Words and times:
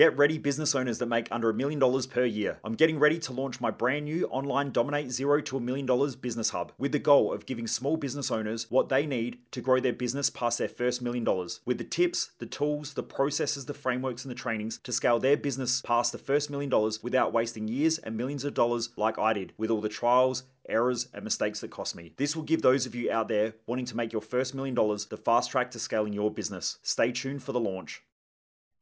Get 0.00 0.16
ready, 0.16 0.38
business 0.38 0.74
owners 0.74 0.96
that 0.96 1.10
make 1.10 1.28
under 1.30 1.50
a 1.50 1.52
million 1.52 1.78
dollars 1.78 2.06
per 2.06 2.24
year. 2.24 2.58
I'm 2.64 2.74
getting 2.74 2.98
ready 2.98 3.18
to 3.18 3.34
launch 3.34 3.60
my 3.60 3.70
brand 3.70 4.06
new 4.06 4.26
online 4.28 4.70
Dominate 4.70 5.10
Zero 5.10 5.42
to 5.42 5.58
a 5.58 5.60
Million 5.60 5.84
Dollars 5.84 6.16
Business 6.16 6.48
Hub 6.48 6.72
with 6.78 6.92
the 6.92 6.98
goal 6.98 7.34
of 7.34 7.44
giving 7.44 7.66
small 7.66 7.98
business 7.98 8.30
owners 8.30 8.64
what 8.70 8.88
they 8.88 9.04
need 9.04 9.40
to 9.50 9.60
grow 9.60 9.78
their 9.78 9.92
business 9.92 10.30
past 10.30 10.56
their 10.56 10.70
first 10.70 11.02
million 11.02 11.22
dollars. 11.22 11.60
With 11.66 11.76
the 11.76 11.84
tips, 11.84 12.30
the 12.38 12.46
tools, 12.46 12.94
the 12.94 13.02
processes, 13.02 13.66
the 13.66 13.74
frameworks, 13.74 14.24
and 14.24 14.30
the 14.30 14.34
trainings 14.34 14.78
to 14.84 14.90
scale 14.90 15.18
their 15.18 15.36
business 15.36 15.82
past 15.82 16.12
the 16.12 16.16
first 16.16 16.48
million 16.48 16.70
dollars 16.70 17.02
without 17.02 17.34
wasting 17.34 17.68
years 17.68 17.98
and 17.98 18.16
millions 18.16 18.42
of 18.42 18.54
dollars 18.54 18.88
like 18.96 19.18
I 19.18 19.34
did 19.34 19.52
with 19.58 19.68
all 19.68 19.82
the 19.82 19.90
trials, 19.90 20.44
errors, 20.66 21.08
and 21.12 21.24
mistakes 21.24 21.60
that 21.60 21.70
cost 21.70 21.94
me. 21.94 22.14
This 22.16 22.34
will 22.34 22.44
give 22.44 22.62
those 22.62 22.86
of 22.86 22.94
you 22.94 23.12
out 23.12 23.28
there 23.28 23.52
wanting 23.66 23.84
to 23.84 23.96
make 23.98 24.14
your 24.14 24.22
first 24.22 24.54
million 24.54 24.74
dollars 24.74 25.04
the 25.04 25.18
fast 25.18 25.50
track 25.50 25.70
to 25.72 25.78
scaling 25.78 26.14
your 26.14 26.30
business. 26.30 26.78
Stay 26.82 27.12
tuned 27.12 27.42
for 27.42 27.52
the 27.52 27.60
launch. 27.60 28.02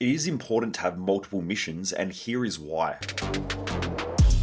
It 0.00 0.10
is 0.10 0.28
important 0.28 0.76
to 0.76 0.82
have 0.82 0.96
multiple 0.96 1.42
missions, 1.42 1.92
and 1.92 2.12
here 2.12 2.44
is 2.44 2.56
why. 2.56 3.00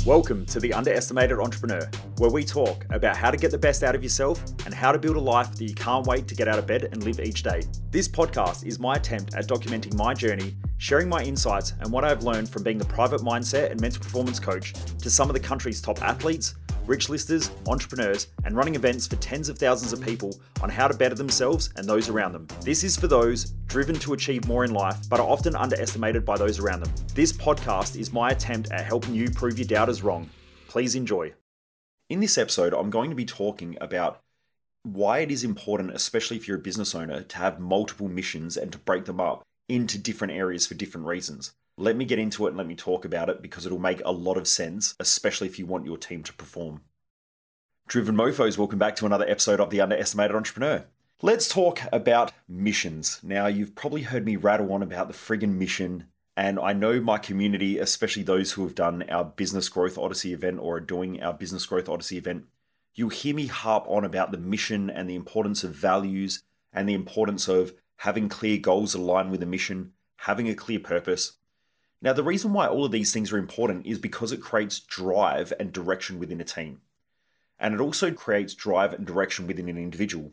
Welcome 0.05 0.45
to 0.47 0.59
the 0.59 0.73
Underestimated 0.73 1.39
Entrepreneur, 1.39 1.89
where 2.17 2.29
we 2.29 2.43
talk 2.43 2.85
about 2.89 3.15
how 3.15 3.31
to 3.31 3.37
get 3.37 3.51
the 3.51 3.57
best 3.57 3.81
out 3.81 3.95
of 3.95 4.03
yourself 4.03 4.43
and 4.65 4.73
how 4.73 4.91
to 4.91 4.99
build 4.99 5.15
a 5.15 5.21
life 5.21 5.55
that 5.55 5.63
you 5.63 5.73
can't 5.73 6.05
wait 6.07 6.27
to 6.27 6.35
get 6.35 6.49
out 6.49 6.59
of 6.59 6.67
bed 6.67 6.89
and 6.91 7.05
live 7.05 7.21
each 7.21 7.41
day. 7.41 7.61
This 7.89 8.05
podcast 8.05 8.65
is 8.65 8.79
my 8.79 8.95
attempt 8.95 9.33
at 9.33 9.47
documenting 9.47 9.95
my 9.95 10.13
journey, 10.13 10.57
sharing 10.77 11.07
my 11.07 11.23
insights 11.23 11.71
and 11.79 11.89
what 11.89 12.03
I've 12.03 12.23
learned 12.25 12.49
from 12.49 12.63
being 12.63 12.77
the 12.77 12.83
private 12.83 13.21
mindset 13.21 13.71
and 13.71 13.79
mental 13.79 14.03
performance 14.03 14.41
coach 14.41 14.73
to 14.73 15.09
some 15.09 15.29
of 15.29 15.35
the 15.35 15.39
country's 15.39 15.81
top 15.81 16.01
athletes 16.01 16.55
rich 16.87 17.09
listers, 17.09 17.51
entrepreneurs, 17.67 18.27
and 18.43 18.55
running 18.55 18.75
events 18.75 19.07
for 19.07 19.15
tens 19.17 19.49
of 19.49 19.57
thousands 19.57 19.93
of 19.93 20.01
people 20.01 20.39
on 20.61 20.69
how 20.69 20.87
to 20.87 20.93
better 20.93 21.15
themselves 21.15 21.69
and 21.75 21.87
those 21.87 22.09
around 22.09 22.31
them. 22.31 22.47
This 22.61 22.83
is 22.83 22.97
for 22.97 23.07
those 23.07 23.45
driven 23.67 23.95
to 23.99 24.13
achieve 24.13 24.47
more 24.47 24.63
in 24.63 24.73
life, 24.73 24.97
but 25.09 25.19
are 25.19 25.29
often 25.29 25.55
underestimated 25.55 26.25
by 26.25 26.37
those 26.37 26.59
around 26.59 26.81
them. 26.81 26.93
This 27.13 27.33
podcast 27.33 27.99
is 27.99 28.13
my 28.13 28.31
attempt 28.31 28.71
at 28.71 28.85
helping 28.85 29.15
you 29.15 29.29
prove 29.29 29.57
your 29.57 29.67
doubters 29.67 30.03
wrong. 30.03 30.29
Please 30.67 30.95
enjoy. 30.95 31.33
In 32.09 32.19
this 32.19 32.37
episode, 32.37 32.73
I'm 32.73 32.89
going 32.89 33.09
to 33.09 33.15
be 33.15 33.25
talking 33.25 33.77
about 33.81 34.21
why 34.83 35.19
it 35.19 35.31
is 35.31 35.43
important, 35.43 35.91
especially 35.91 36.37
if 36.37 36.47
you're 36.47 36.57
a 36.57 36.61
business 36.61 36.93
owner, 36.93 37.23
to 37.23 37.37
have 37.37 37.59
multiple 37.59 38.07
missions 38.07 38.55
and 38.55 38.71
to 38.71 38.77
break 38.77 39.05
them 39.05 39.19
up 39.19 39.43
into 39.67 39.97
different 39.97 40.33
areas 40.33 40.67
for 40.67 40.75
different 40.75 41.07
reasons. 41.07 41.53
Let 41.77 41.97
me 41.97 42.05
get 42.05 42.19
into 42.19 42.45
it 42.45 42.49
and 42.49 42.57
let 42.57 42.67
me 42.67 42.75
talk 42.75 43.03
about 43.03 43.29
it 43.29 43.41
because 43.41 43.65
it'll 43.65 43.79
make 43.79 44.01
a 44.05 44.11
lot 44.11 44.37
of 44.37 44.47
sense, 44.47 44.95
especially 44.97 45.47
if 45.47 45.59
you 45.59 45.65
want 45.65 45.85
your 45.85 45.97
team 45.97 46.23
to 46.23 46.33
perform. 46.33 46.81
Driven 47.85 48.15
Mofos, 48.15 48.57
welcome 48.57 48.79
back 48.79 48.95
to 48.95 49.05
another 49.05 49.27
episode 49.27 49.59
of 49.59 49.71
The 49.71 49.81
Underestimated 49.81 50.37
Entrepreneur. 50.37 50.85
Let's 51.21 51.49
talk 51.49 51.81
about 51.91 52.31
missions. 52.47 53.19
Now, 53.21 53.47
you've 53.47 53.75
probably 53.75 54.03
heard 54.03 54.23
me 54.23 54.37
rattle 54.37 54.71
on 54.71 54.83
about 54.83 55.09
the 55.09 55.13
friggin' 55.13 55.57
mission, 55.57 56.05
and 56.37 56.57
I 56.59 56.71
know 56.71 57.01
my 57.01 57.17
community, 57.17 57.77
especially 57.77 58.23
those 58.23 58.53
who 58.53 58.63
have 58.63 58.75
done 58.75 59.03
our 59.09 59.25
Business 59.25 59.67
Growth 59.67 59.97
Odyssey 59.97 60.31
event 60.31 60.59
or 60.61 60.77
are 60.77 60.81
doing 60.81 61.21
our 61.21 61.33
Business 61.33 61.65
Growth 61.65 61.89
Odyssey 61.89 62.17
event, 62.17 62.45
you'll 62.93 63.09
hear 63.09 63.35
me 63.35 63.47
harp 63.47 63.83
on 63.89 64.05
about 64.05 64.31
the 64.31 64.37
mission 64.37 64.89
and 64.89 65.09
the 65.09 65.15
importance 65.15 65.65
of 65.65 65.75
values 65.75 66.41
and 66.71 66.87
the 66.87 66.93
importance 66.93 67.49
of 67.49 67.73
having 67.97 68.29
clear 68.29 68.57
goals 68.57 68.95
aligned 68.95 69.29
with 69.29 69.43
a 69.43 69.45
mission, 69.45 69.91
having 70.19 70.47
a 70.47 70.55
clear 70.55 70.79
purpose, 70.79 71.33
now, 72.01 72.13
the 72.13 72.23
reason 72.23 72.53
why 72.53 72.67
all 72.67 72.85
of 72.85 72.91
these 72.91 73.11
things 73.11 73.31
are 73.31 73.37
important 73.37 73.85
is 73.85 73.97
because 73.97 74.31
it 74.31 74.41
creates 74.41 74.79
drive 74.79 75.51
and 75.59 75.71
direction 75.71 76.19
within 76.19 76.41
a 76.41 76.43
team. 76.43 76.81
And 77.59 77.73
it 77.73 77.79
also 77.79 78.11
creates 78.11 78.53
drive 78.53 78.93
and 78.93 79.07
direction 79.07 79.47
within 79.47 79.69
an 79.69 79.77
individual. 79.77 80.31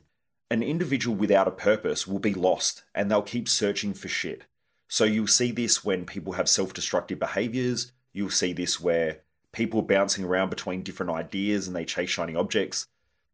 An 0.50 0.62
individual 0.62 1.16
without 1.16 1.48
a 1.48 1.52
purpose 1.52 2.06
will 2.06 2.18
be 2.18 2.34
lost 2.34 2.82
and 2.94 3.10
they'll 3.10 3.22
keep 3.22 3.48
searching 3.48 3.94
for 3.94 4.08
shit. 4.08 4.44
So 4.88 5.04
you'll 5.04 5.28
see 5.28 5.52
this 5.52 5.82
when 5.84 6.04
people 6.04 6.34
have 6.34 6.48
self 6.48 6.74
destructive 6.74 7.18
behaviors. 7.18 7.92
You'll 8.12 8.28
see 8.28 8.52
this 8.52 8.78
where 8.78 9.20
people 9.52 9.80
are 9.80 9.84
bouncing 9.84 10.24
around 10.24 10.50
between 10.50 10.82
different 10.82 11.12
ideas 11.12 11.66
and 11.66 11.74
they 11.74 11.84
chase 11.84 12.10
shiny 12.10 12.34
objects. 12.34 12.86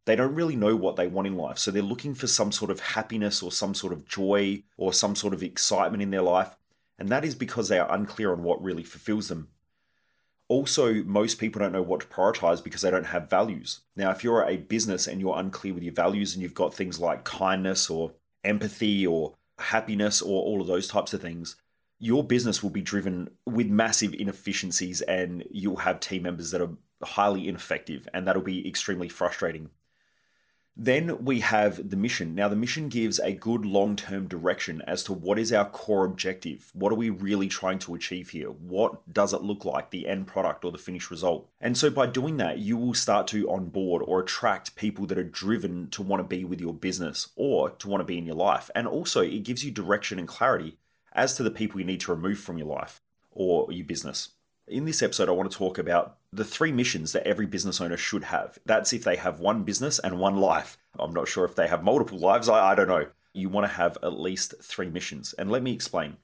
They 0.04 0.14
don't 0.14 0.34
really 0.34 0.54
know 0.54 0.76
what 0.76 0.96
they 0.96 1.08
want 1.08 1.26
in 1.26 1.36
life. 1.36 1.58
So 1.58 1.70
they're 1.70 1.82
looking 1.82 2.14
for 2.14 2.28
some 2.28 2.52
sort 2.52 2.70
of 2.70 2.80
happiness 2.80 3.42
or 3.42 3.50
some 3.50 3.74
sort 3.74 3.92
of 3.92 4.06
joy 4.06 4.62
or 4.76 4.92
some 4.92 5.16
sort 5.16 5.34
of 5.34 5.42
excitement 5.42 6.02
in 6.02 6.10
their 6.10 6.22
life 6.22 6.54
and 6.98 7.08
that 7.08 7.24
is 7.24 7.34
because 7.34 7.68
they 7.68 7.78
are 7.78 7.92
unclear 7.92 8.32
on 8.32 8.42
what 8.42 8.62
really 8.62 8.82
fulfills 8.82 9.28
them. 9.28 9.48
Also, 10.48 11.04
most 11.04 11.38
people 11.38 11.60
don't 11.60 11.72
know 11.72 11.82
what 11.82 12.00
to 12.00 12.06
prioritize 12.06 12.64
because 12.64 12.80
they 12.80 12.90
don't 12.90 13.06
have 13.06 13.28
values. 13.28 13.80
Now, 13.96 14.10
if 14.10 14.24
you're 14.24 14.44
a 14.44 14.56
business 14.56 15.06
and 15.06 15.20
you're 15.20 15.38
unclear 15.38 15.74
with 15.74 15.82
your 15.82 15.92
values 15.92 16.34
and 16.34 16.42
you've 16.42 16.54
got 16.54 16.74
things 16.74 16.98
like 16.98 17.24
kindness 17.24 17.90
or 17.90 18.12
empathy 18.44 19.06
or 19.06 19.34
happiness 19.58 20.22
or 20.22 20.42
all 20.42 20.60
of 20.60 20.66
those 20.66 20.88
types 20.88 21.12
of 21.12 21.20
things, 21.20 21.56
your 21.98 22.24
business 22.24 22.62
will 22.62 22.70
be 22.70 22.80
driven 22.80 23.28
with 23.44 23.66
massive 23.66 24.14
inefficiencies 24.14 25.02
and 25.02 25.44
you'll 25.50 25.76
have 25.76 26.00
team 26.00 26.22
members 26.22 26.50
that 26.50 26.62
are 26.62 26.76
highly 27.02 27.46
ineffective 27.46 28.08
and 28.14 28.26
that'll 28.26 28.42
be 28.42 28.66
extremely 28.66 29.08
frustrating. 29.08 29.70
Then 30.80 31.24
we 31.24 31.40
have 31.40 31.90
the 31.90 31.96
mission. 31.96 32.36
Now, 32.36 32.48
the 32.48 32.54
mission 32.54 32.88
gives 32.88 33.18
a 33.18 33.32
good 33.32 33.66
long 33.66 33.96
term 33.96 34.28
direction 34.28 34.80
as 34.86 35.02
to 35.04 35.12
what 35.12 35.36
is 35.36 35.52
our 35.52 35.64
core 35.64 36.04
objective. 36.04 36.70
What 36.72 36.92
are 36.92 36.96
we 36.96 37.10
really 37.10 37.48
trying 37.48 37.80
to 37.80 37.96
achieve 37.96 38.30
here? 38.30 38.50
What 38.50 39.12
does 39.12 39.32
it 39.32 39.42
look 39.42 39.64
like, 39.64 39.90
the 39.90 40.06
end 40.06 40.28
product 40.28 40.64
or 40.64 40.70
the 40.70 40.78
finished 40.78 41.10
result? 41.10 41.48
And 41.60 41.76
so, 41.76 41.90
by 41.90 42.06
doing 42.06 42.36
that, 42.36 42.58
you 42.58 42.76
will 42.76 42.94
start 42.94 43.26
to 43.28 43.50
onboard 43.50 44.02
or 44.06 44.20
attract 44.20 44.76
people 44.76 45.04
that 45.06 45.18
are 45.18 45.24
driven 45.24 45.90
to 45.90 46.02
want 46.02 46.20
to 46.20 46.24
be 46.24 46.44
with 46.44 46.60
your 46.60 46.74
business 46.74 47.30
or 47.34 47.70
to 47.70 47.88
want 47.88 48.00
to 48.00 48.04
be 48.04 48.16
in 48.16 48.26
your 48.26 48.36
life. 48.36 48.70
And 48.72 48.86
also, 48.86 49.20
it 49.20 49.42
gives 49.42 49.64
you 49.64 49.72
direction 49.72 50.20
and 50.20 50.28
clarity 50.28 50.78
as 51.12 51.34
to 51.34 51.42
the 51.42 51.50
people 51.50 51.80
you 51.80 51.86
need 51.86 52.00
to 52.02 52.12
remove 52.12 52.38
from 52.38 52.56
your 52.56 52.68
life 52.68 53.00
or 53.32 53.72
your 53.72 53.84
business. 53.84 54.28
In 54.70 54.84
this 54.84 55.02
episode, 55.02 55.30
I 55.30 55.32
want 55.32 55.50
to 55.50 55.56
talk 55.56 55.78
about 55.78 56.18
the 56.30 56.44
three 56.44 56.72
missions 56.72 57.12
that 57.12 57.26
every 57.26 57.46
business 57.46 57.80
owner 57.80 57.96
should 57.96 58.24
have. 58.24 58.58
That's 58.66 58.92
if 58.92 59.02
they 59.02 59.16
have 59.16 59.40
one 59.40 59.62
business 59.62 59.98
and 59.98 60.18
one 60.18 60.36
life. 60.36 60.76
I'm 60.98 61.14
not 61.14 61.26
sure 61.26 61.46
if 61.46 61.54
they 61.54 61.68
have 61.68 61.82
multiple 61.82 62.18
lives, 62.18 62.50
I, 62.50 62.72
I 62.72 62.74
don't 62.74 62.88
know. 62.88 63.06
You 63.32 63.48
want 63.48 63.66
to 63.66 63.74
have 63.74 63.96
at 64.02 64.20
least 64.20 64.54
three 64.62 64.90
missions. 64.90 65.34
And 65.38 65.50
let 65.50 65.62
me 65.62 65.72
explain. 65.72 66.18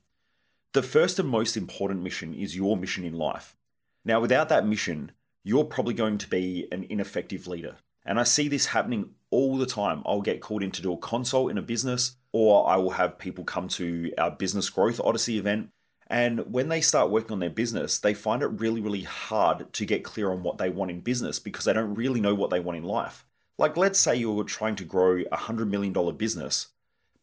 The 0.73 0.83
first 0.83 1.19
and 1.19 1.29
most 1.29 1.57
important 1.57 2.03
mission 2.03 2.35
is 2.35 2.57
your 2.57 2.77
mission 2.77 3.05
in 3.05 3.15
life. 3.15 3.57
Now, 4.05 4.21
without 4.21 4.51
that 4.51 4.67
mission, 4.67 5.13
you're 5.43 5.65
probably 5.65 5.95
going 5.95 6.19
to 6.19 6.29
be 6.29 6.69
an 6.71 6.87
ineffective 6.91 7.47
leader. 7.47 7.77
And 8.05 8.21
I 8.21 8.25
see 8.25 8.49
this 8.49 8.67
happening 8.67 9.11
all 9.31 9.57
the 9.57 9.65
time. 9.65 10.03
I'll 10.05 10.21
get 10.21 10.43
called 10.43 10.63
in 10.63 10.71
to 10.73 10.83
do 10.83 10.93
a 10.93 10.99
consult 10.99 11.51
in 11.51 11.57
a 11.57 11.63
business, 11.63 12.17
or 12.33 12.69
I 12.69 12.77
will 12.77 12.91
have 12.91 13.19
people 13.19 13.45
come 13.45 13.69
to 13.69 14.13
our 14.19 14.31
Business 14.31 14.69
Growth 14.69 15.01
Odyssey 15.01 15.39
event 15.39 15.71
and 16.09 16.53
when 16.53 16.69
they 16.69 16.81
start 16.81 17.11
working 17.11 17.33
on 17.33 17.39
their 17.41 17.51
business, 17.51 17.99
they 17.99 18.15
find 18.15 18.43
it 18.43 18.47
really, 18.49 18.81
really 18.81 19.03
hard 19.03 19.73
to 19.73 19.87
get 19.87 20.05
clear 20.05 20.31
on 20.31 20.43
what 20.43 20.59
they 20.59 20.69
want 20.69 20.91
in 20.91 21.01
business 21.01 21.39
because 21.39 21.65
they 21.65 21.73
don't 21.73 21.95
really 21.95 22.21
know 22.21 22.35
what 22.35 22.51
they 22.51 22.61
want 22.61 22.79
in 22.79 22.85
life. 22.85 23.25
Like, 23.57 23.77
let's 23.77 23.99
say 23.99 24.17
you're 24.17 24.45
trying 24.45 24.77
to 24.77 24.85
grow 24.85 25.21
a 25.21 25.37
$100 25.37 25.69
million 25.69 25.93
business, 26.17 26.69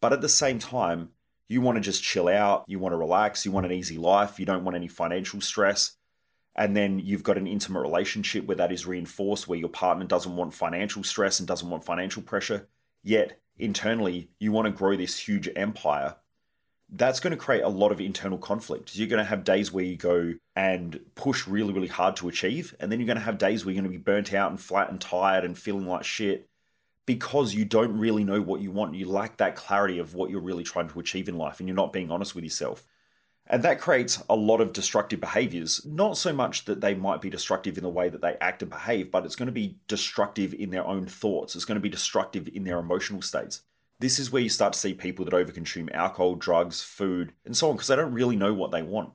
but 0.00 0.12
at 0.12 0.20
the 0.20 0.28
same 0.28 0.58
time, 0.58 1.10
you 1.48 1.60
want 1.60 1.76
to 1.76 1.82
just 1.82 2.02
chill 2.02 2.28
out, 2.28 2.64
you 2.66 2.78
want 2.78 2.92
to 2.92 2.96
relax, 2.96 3.44
you 3.44 3.52
want 3.52 3.66
an 3.66 3.72
easy 3.72 3.98
life, 3.98 4.40
you 4.40 4.46
don't 4.46 4.64
want 4.64 4.74
any 4.76 4.88
financial 4.88 5.40
stress. 5.40 5.92
And 6.54 6.76
then 6.76 6.98
you've 6.98 7.22
got 7.22 7.38
an 7.38 7.46
intimate 7.46 7.80
relationship 7.80 8.46
where 8.46 8.56
that 8.56 8.72
is 8.72 8.86
reinforced, 8.86 9.48
where 9.48 9.58
your 9.58 9.68
partner 9.68 10.04
doesn't 10.04 10.34
want 10.34 10.54
financial 10.54 11.02
stress 11.02 11.38
and 11.38 11.46
doesn't 11.46 11.68
want 11.68 11.84
financial 11.84 12.22
pressure. 12.22 12.68
Yet, 13.02 13.40
internally, 13.58 14.30
you 14.38 14.52
want 14.52 14.66
to 14.66 14.72
grow 14.72 14.96
this 14.96 15.18
huge 15.18 15.48
empire 15.56 16.16
that's 16.94 17.20
going 17.20 17.30
to 17.30 17.38
create 17.38 17.62
a 17.62 17.68
lot 17.68 17.90
of 17.90 18.00
internal 18.00 18.36
conflict. 18.36 18.94
You're 18.94 19.08
going 19.08 19.18
to 19.22 19.28
have 19.28 19.44
days 19.44 19.72
where 19.72 19.84
you 19.84 19.96
go 19.96 20.34
and 20.54 21.00
push 21.14 21.48
really, 21.48 21.72
really 21.72 21.88
hard 21.88 22.16
to 22.16 22.28
achieve, 22.28 22.76
and 22.78 22.92
then 22.92 23.00
you're 23.00 23.06
going 23.06 23.18
to 23.18 23.24
have 23.24 23.38
days 23.38 23.64
where 23.64 23.72
you're 23.72 23.82
going 23.82 23.90
to 23.90 23.98
be 23.98 24.02
burnt 24.02 24.34
out 24.34 24.50
and 24.50 24.60
flat 24.60 24.90
and 24.90 25.00
tired 25.00 25.44
and 25.44 25.56
feeling 25.56 25.86
like 25.86 26.04
shit 26.04 26.48
because 27.06 27.54
you 27.54 27.64
don't 27.64 27.98
really 27.98 28.24
know 28.24 28.40
what 28.40 28.60
you 28.60 28.70
want. 28.70 28.94
You 28.94 29.06
lack 29.06 29.38
that 29.38 29.56
clarity 29.56 29.98
of 29.98 30.14
what 30.14 30.30
you're 30.30 30.40
really 30.40 30.64
trying 30.64 30.88
to 30.88 31.00
achieve 31.00 31.28
in 31.28 31.38
life, 31.38 31.60
and 31.60 31.68
you're 31.68 31.74
not 31.74 31.92
being 31.92 32.10
honest 32.10 32.34
with 32.34 32.44
yourself. 32.44 32.84
And 33.46 33.62
that 33.64 33.80
creates 33.80 34.22
a 34.28 34.36
lot 34.36 34.60
of 34.60 34.72
destructive 34.72 35.20
behaviors. 35.20 35.84
Not 35.84 36.16
so 36.16 36.32
much 36.32 36.66
that 36.66 36.80
they 36.80 36.94
might 36.94 37.20
be 37.20 37.30
destructive 37.30 37.76
in 37.76 37.82
the 37.82 37.90
way 37.90 38.08
that 38.08 38.20
they 38.20 38.36
act 38.40 38.62
and 38.62 38.70
behave, 38.70 39.10
but 39.10 39.24
it's 39.24 39.34
going 39.34 39.46
to 39.46 39.52
be 39.52 39.78
destructive 39.88 40.54
in 40.54 40.70
their 40.70 40.86
own 40.86 41.06
thoughts. 41.06 41.56
It's 41.56 41.64
going 41.64 41.76
to 41.76 41.80
be 41.80 41.88
destructive 41.88 42.48
in 42.52 42.64
their 42.64 42.78
emotional 42.78 43.20
states. 43.20 43.62
This 44.02 44.18
is 44.18 44.32
where 44.32 44.42
you 44.42 44.48
start 44.48 44.72
to 44.72 44.78
see 44.80 44.94
people 44.94 45.24
that 45.24 45.32
overconsume 45.32 45.94
alcohol, 45.94 46.34
drugs, 46.34 46.82
food, 46.82 47.34
and 47.44 47.56
so 47.56 47.68
on 47.68 47.76
because 47.76 47.86
they 47.86 47.94
don't 47.94 48.12
really 48.12 48.34
know 48.34 48.52
what 48.52 48.72
they 48.72 48.82
want. 48.82 49.12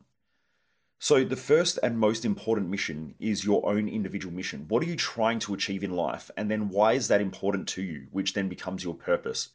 So, 0.97 1.25
the 1.25 1.35
first 1.35 1.77
and 1.83 1.99
most 1.99 2.23
important 2.23 2.69
mission 2.69 3.13
is 3.19 3.43
your 3.43 3.67
own 3.69 3.89
individual 3.89 4.33
mission. 4.33 4.63
What 4.69 4.81
are 4.81 4.85
you 4.85 4.95
trying 4.95 5.39
to 5.39 5.53
achieve 5.53 5.83
in 5.83 5.91
life? 5.91 6.31
And 6.37 6.49
then 6.49 6.69
why 6.69 6.93
is 6.93 7.09
that 7.09 7.19
important 7.19 7.67
to 7.67 7.81
you, 7.81 8.07
which 8.11 8.31
then 8.31 8.47
becomes 8.47 8.85
your 8.85 8.93
purpose? 8.93 9.49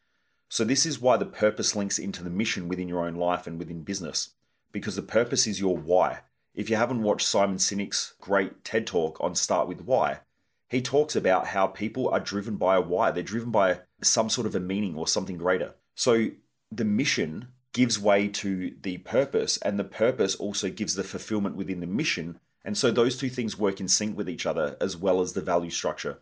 So, 0.50 0.64
this 0.64 0.84
is 0.84 1.00
why 1.00 1.16
the 1.16 1.24
purpose 1.24 1.74
links 1.74 1.98
into 1.98 2.22
the 2.22 2.28
mission 2.28 2.68
within 2.68 2.86
your 2.86 3.06
own 3.06 3.14
life 3.14 3.46
and 3.46 3.58
within 3.58 3.84
business, 3.84 4.34
because 4.70 4.96
the 4.96 5.02
purpose 5.02 5.46
is 5.46 5.60
your 5.60 5.78
why. 5.78 6.20
If 6.54 6.68
you 6.68 6.76
haven't 6.76 7.02
watched 7.02 7.26
Simon 7.26 7.56
Sinek's 7.56 8.12
great 8.20 8.64
TED 8.64 8.86
talk 8.86 9.18
on 9.18 9.34
Start 9.34 9.66
With 9.66 9.80
Why, 9.80 10.20
he 10.72 10.80
talks 10.80 11.14
about 11.14 11.48
how 11.48 11.66
people 11.66 12.08
are 12.08 12.18
driven 12.18 12.56
by 12.56 12.76
a 12.76 12.80
why. 12.80 13.10
They're 13.10 13.22
driven 13.22 13.50
by 13.50 13.80
some 14.00 14.30
sort 14.30 14.46
of 14.46 14.54
a 14.54 14.60
meaning 14.60 14.96
or 14.96 15.06
something 15.06 15.36
greater. 15.36 15.74
So 15.94 16.30
the 16.70 16.86
mission 16.86 17.48
gives 17.74 17.98
way 17.98 18.26
to 18.28 18.74
the 18.80 18.96
purpose, 18.98 19.58
and 19.58 19.78
the 19.78 19.84
purpose 19.84 20.34
also 20.34 20.70
gives 20.70 20.94
the 20.94 21.04
fulfillment 21.04 21.56
within 21.56 21.80
the 21.80 21.86
mission. 21.86 22.40
And 22.64 22.78
so 22.78 22.90
those 22.90 23.18
two 23.18 23.28
things 23.28 23.58
work 23.58 23.80
in 23.80 23.88
sync 23.88 24.16
with 24.16 24.30
each 24.30 24.46
other 24.46 24.78
as 24.80 24.96
well 24.96 25.20
as 25.20 25.34
the 25.34 25.42
value 25.42 25.68
structure. 25.68 26.20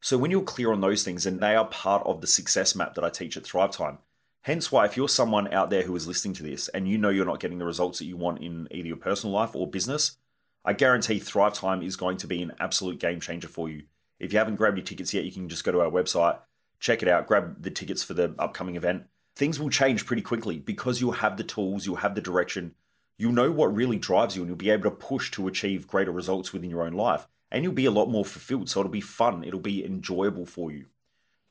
So 0.00 0.16
when 0.16 0.30
you're 0.30 0.42
clear 0.42 0.72
on 0.72 0.80
those 0.80 1.02
things, 1.02 1.26
and 1.26 1.40
they 1.40 1.56
are 1.56 1.66
part 1.66 2.06
of 2.06 2.20
the 2.20 2.28
success 2.28 2.76
map 2.76 2.94
that 2.94 3.04
I 3.04 3.10
teach 3.10 3.36
at 3.36 3.44
Thrive 3.44 3.72
Time, 3.72 3.98
hence 4.42 4.70
why 4.70 4.84
if 4.84 4.96
you're 4.96 5.08
someone 5.08 5.52
out 5.52 5.68
there 5.68 5.82
who 5.82 5.96
is 5.96 6.06
listening 6.06 6.34
to 6.34 6.44
this 6.44 6.68
and 6.68 6.88
you 6.88 6.96
know 6.96 7.10
you're 7.10 7.26
not 7.26 7.40
getting 7.40 7.58
the 7.58 7.64
results 7.64 7.98
that 7.98 8.06
you 8.06 8.16
want 8.16 8.40
in 8.40 8.68
either 8.70 8.86
your 8.86 8.96
personal 8.96 9.34
life 9.34 9.56
or 9.56 9.68
business, 9.68 10.16
I 10.64 10.74
guarantee 10.74 11.18
Thrive 11.18 11.54
Time 11.54 11.82
is 11.82 11.96
going 11.96 12.18
to 12.18 12.26
be 12.26 12.42
an 12.42 12.52
absolute 12.60 12.98
game 12.98 13.20
changer 13.20 13.48
for 13.48 13.68
you. 13.68 13.84
If 14.18 14.32
you 14.32 14.38
haven't 14.38 14.56
grabbed 14.56 14.76
your 14.76 14.84
tickets 14.84 15.14
yet, 15.14 15.24
you 15.24 15.32
can 15.32 15.48
just 15.48 15.64
go 15.64 15.72
to 15.72 15.80
our 15.80 15.90
website, 15.90 16.38
check 16.78 17.02
it 17.02 17.08
out, 17.08 17.26
grab 17.26 17.62
the 17.62 17.70
tickets 17.70 18.02
for 18.02 18.12
the 18.12 18.34
upcoming 18.38 18.76
event. 18.76 19.04
Things 19.34 19.58
will 19.58 19.70
change 19.70 20.04
pretty 20.04 20.22
quickly 20.22 20.58
because 20.58 21.00
you'll 21.00 21.12
have 21.12 21.38
the 21.38 21.44
tools, 21.44 21.86
you'll 21.86 21.96
have 21.96 22.14
the 22.14 22.20
direction, 22.20 22.74
you'll 23.16 23.32
know 23.32 23.50
what 23.50 23.74
really 23.74 23.96
drives 23.96 24.36
you, 24.36 24.42
and 24.42 24.50
you'll 24.50 24.56
be 24.56 24.70
able 24.70 24.84
to 24.84 24.90
push 24.90 25.30
to 25.30 25.48
achieve 25.48 25.86
greater 25.86 26.12
results 26.12 26.52
within 26.52 26.68
your 26.68 26.82
own 26.82 26.92
life. 26.92 27.26
And 27.50 27.64
you'll 27.64 27.72
be 27.72 27.86
a 27.86 27.90
lot 27.90 28.10
more 28.10 28.24
fulfilled. 28.24 28.68
So 28.68 28.80
it'll 28.80 28.92
be 28.92 29.00
fun, 29.00 29.44
it'll 29.44 29.60
be 29.60 29.84
enjoyable 29.84 30.46
for 30.46 30.70
you. 30.70 30.86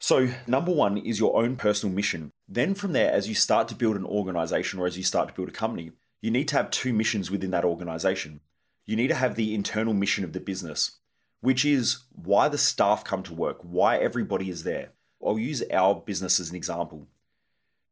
So, 0.02 0.30
number 0.48 0.72
one 0.72 0.98
is 0.98 1.20
your 1.20 1.36
own 1.36 1.58
personal 1.58 1.94
mission. 1.94 2.32
Then, 2.48 2.74
from 2.74 2.94
there, 2.94 3.12
as 3.12 3.28
you 3.28 3.36
start 3.36 3.68
to 3.68 3.76
build 3.76 3.98
an 3.98 4.06
organization 4.06 4.80
or 4.80 4.88
as 4.88 4.96
you 4.96 5.04
start 5.04 5.28
to 5.28 5.34
build 5.34 5.50
a 5.50 5.52
company, 5.52 5.92
you 6.22 6.32
need 6.32 6.48
to 6.50 6.56
have 6.56 6.72
two 6.72 6.94
missions 6.94 7.30
within 7.30 7.52
that 7.52 7.66
organization. 7.66 8.40
You 8.89 8.95
need 8.95 9.09
to 9.09 9.13
have 9.13 9.36
the 9.36 9.53
internal 9.53 9.94
mission 9.94 10.24
of 10.24 10.33
the 10.33 10.39
business, 10.39 10.97
which 11.41 11.63
is 11.63 12.06
why 12.12 12.50
the 12.50 12.57
staff 12.57 13.03
come 13.03 13.21
to 13.21 13.36
work, 13.36 13.59
why 13.62 13.97
everybody 13.97 14.50
is 14.50 14.63
there. 14.63 14.94
I'll 15.24 15.38
use 15.38 15.62
our 15.71 15.94
business 15.94 16.39
as 16.39 16.50
an 16.50 16.56
example. 16.56 17.07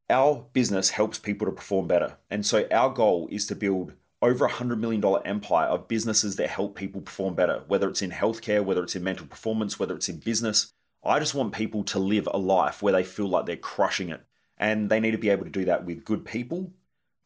Our 0.09 0.47
business 0.53 0.89
helps 0.89 1.19
people 1.19 1.45
to 1.45 1.51
perform 1.51 1.87
better. 1.87 2.17
And 2.31 2.43
so 2.43 2.67
our 2.71 2.89
goal 2.89 3.27
is 3.29 3.45
to 3.45 3.55
build 3.55 3.93
over 4.23 4.47
a 4.47 4.49
$100 4.49 4.79
million 4.79 5.05
empire 5.23 5.67
of 5.67 5.87
businesses 5.87 6.35
that 6.37 6.49
help 6.49 6.75
people 6.75 7.01
perform 7.01 7.35
better, 7.35 7.61
whether 7.67 7.87
it's 7.89 8.01
in 8.01 8.09
healthcare, 8.09 8.65
whether 8.65 8.81
it's 8.81 8.95
in 8.95 9.03
mental 9.03 9.27
performance, 9.27 9.77
whether 9.77 9.95
it's 9.95 10.09
in 10.09 10.17
business. 10.17 10.73
I 11.03 11.19
just 11.19 11.35
want 11.35 11.53
people 11.53 11.83
to 11.83 11.99
live 11.99 12.27
a 12.33 12.39
life 12.39 12.81
where 12.81 12.93
they 12.93 13.03
feel 13.03 13.27
like 13.27 13.45
they're 13.45 13.55
crushing 13.55 14.09
it. 14.09 14.23
And 14.57 14.89
they 14.89 14.99
need 14.99 15.11
to 15.11 15.19
be 15.19 15.29
able 15.29 15.43
to 15.43 15.51
do 15.51 15.65
that 15.65 15.85
with 15.85 16.05
good 16.05 16.25
people, 16.25 16.73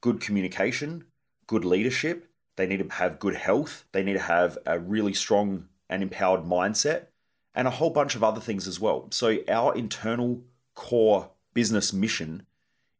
good 0.01 0.19
communication, 0.19 1.05
good 1.47 1.63
leadership. 1.63 2.27
They 2.55 2.67
need 2.67 2.77
to 2.87 2.95
have 2.95 3.19
good 3.19 3.35
health. 3.35 3.85
They 3.91 4.03
need 4.03 4.13
to 4.13 4.19
have 4.19 4.57
a 4.65 4.79
really 4.79 5.13
strong 5.13 5.67
and 5.89 6.03
empowered 6.03 6.43
mindset 6.43 7.07
and 7.53 7.67
a 7.67 7.71
whole 7.71 7.89
bunch 7.89 8.15
of 8.15 8.23
other 8.23 8.41
things 8.41 8.67
as 8.67 8.79
well. 8.79 9.07
So, 9.11 9.39
our 9.47 9.75
internal 9.75 10.41
core 10.73 11.31
business 11.53 11.91
mission 11.91 12.45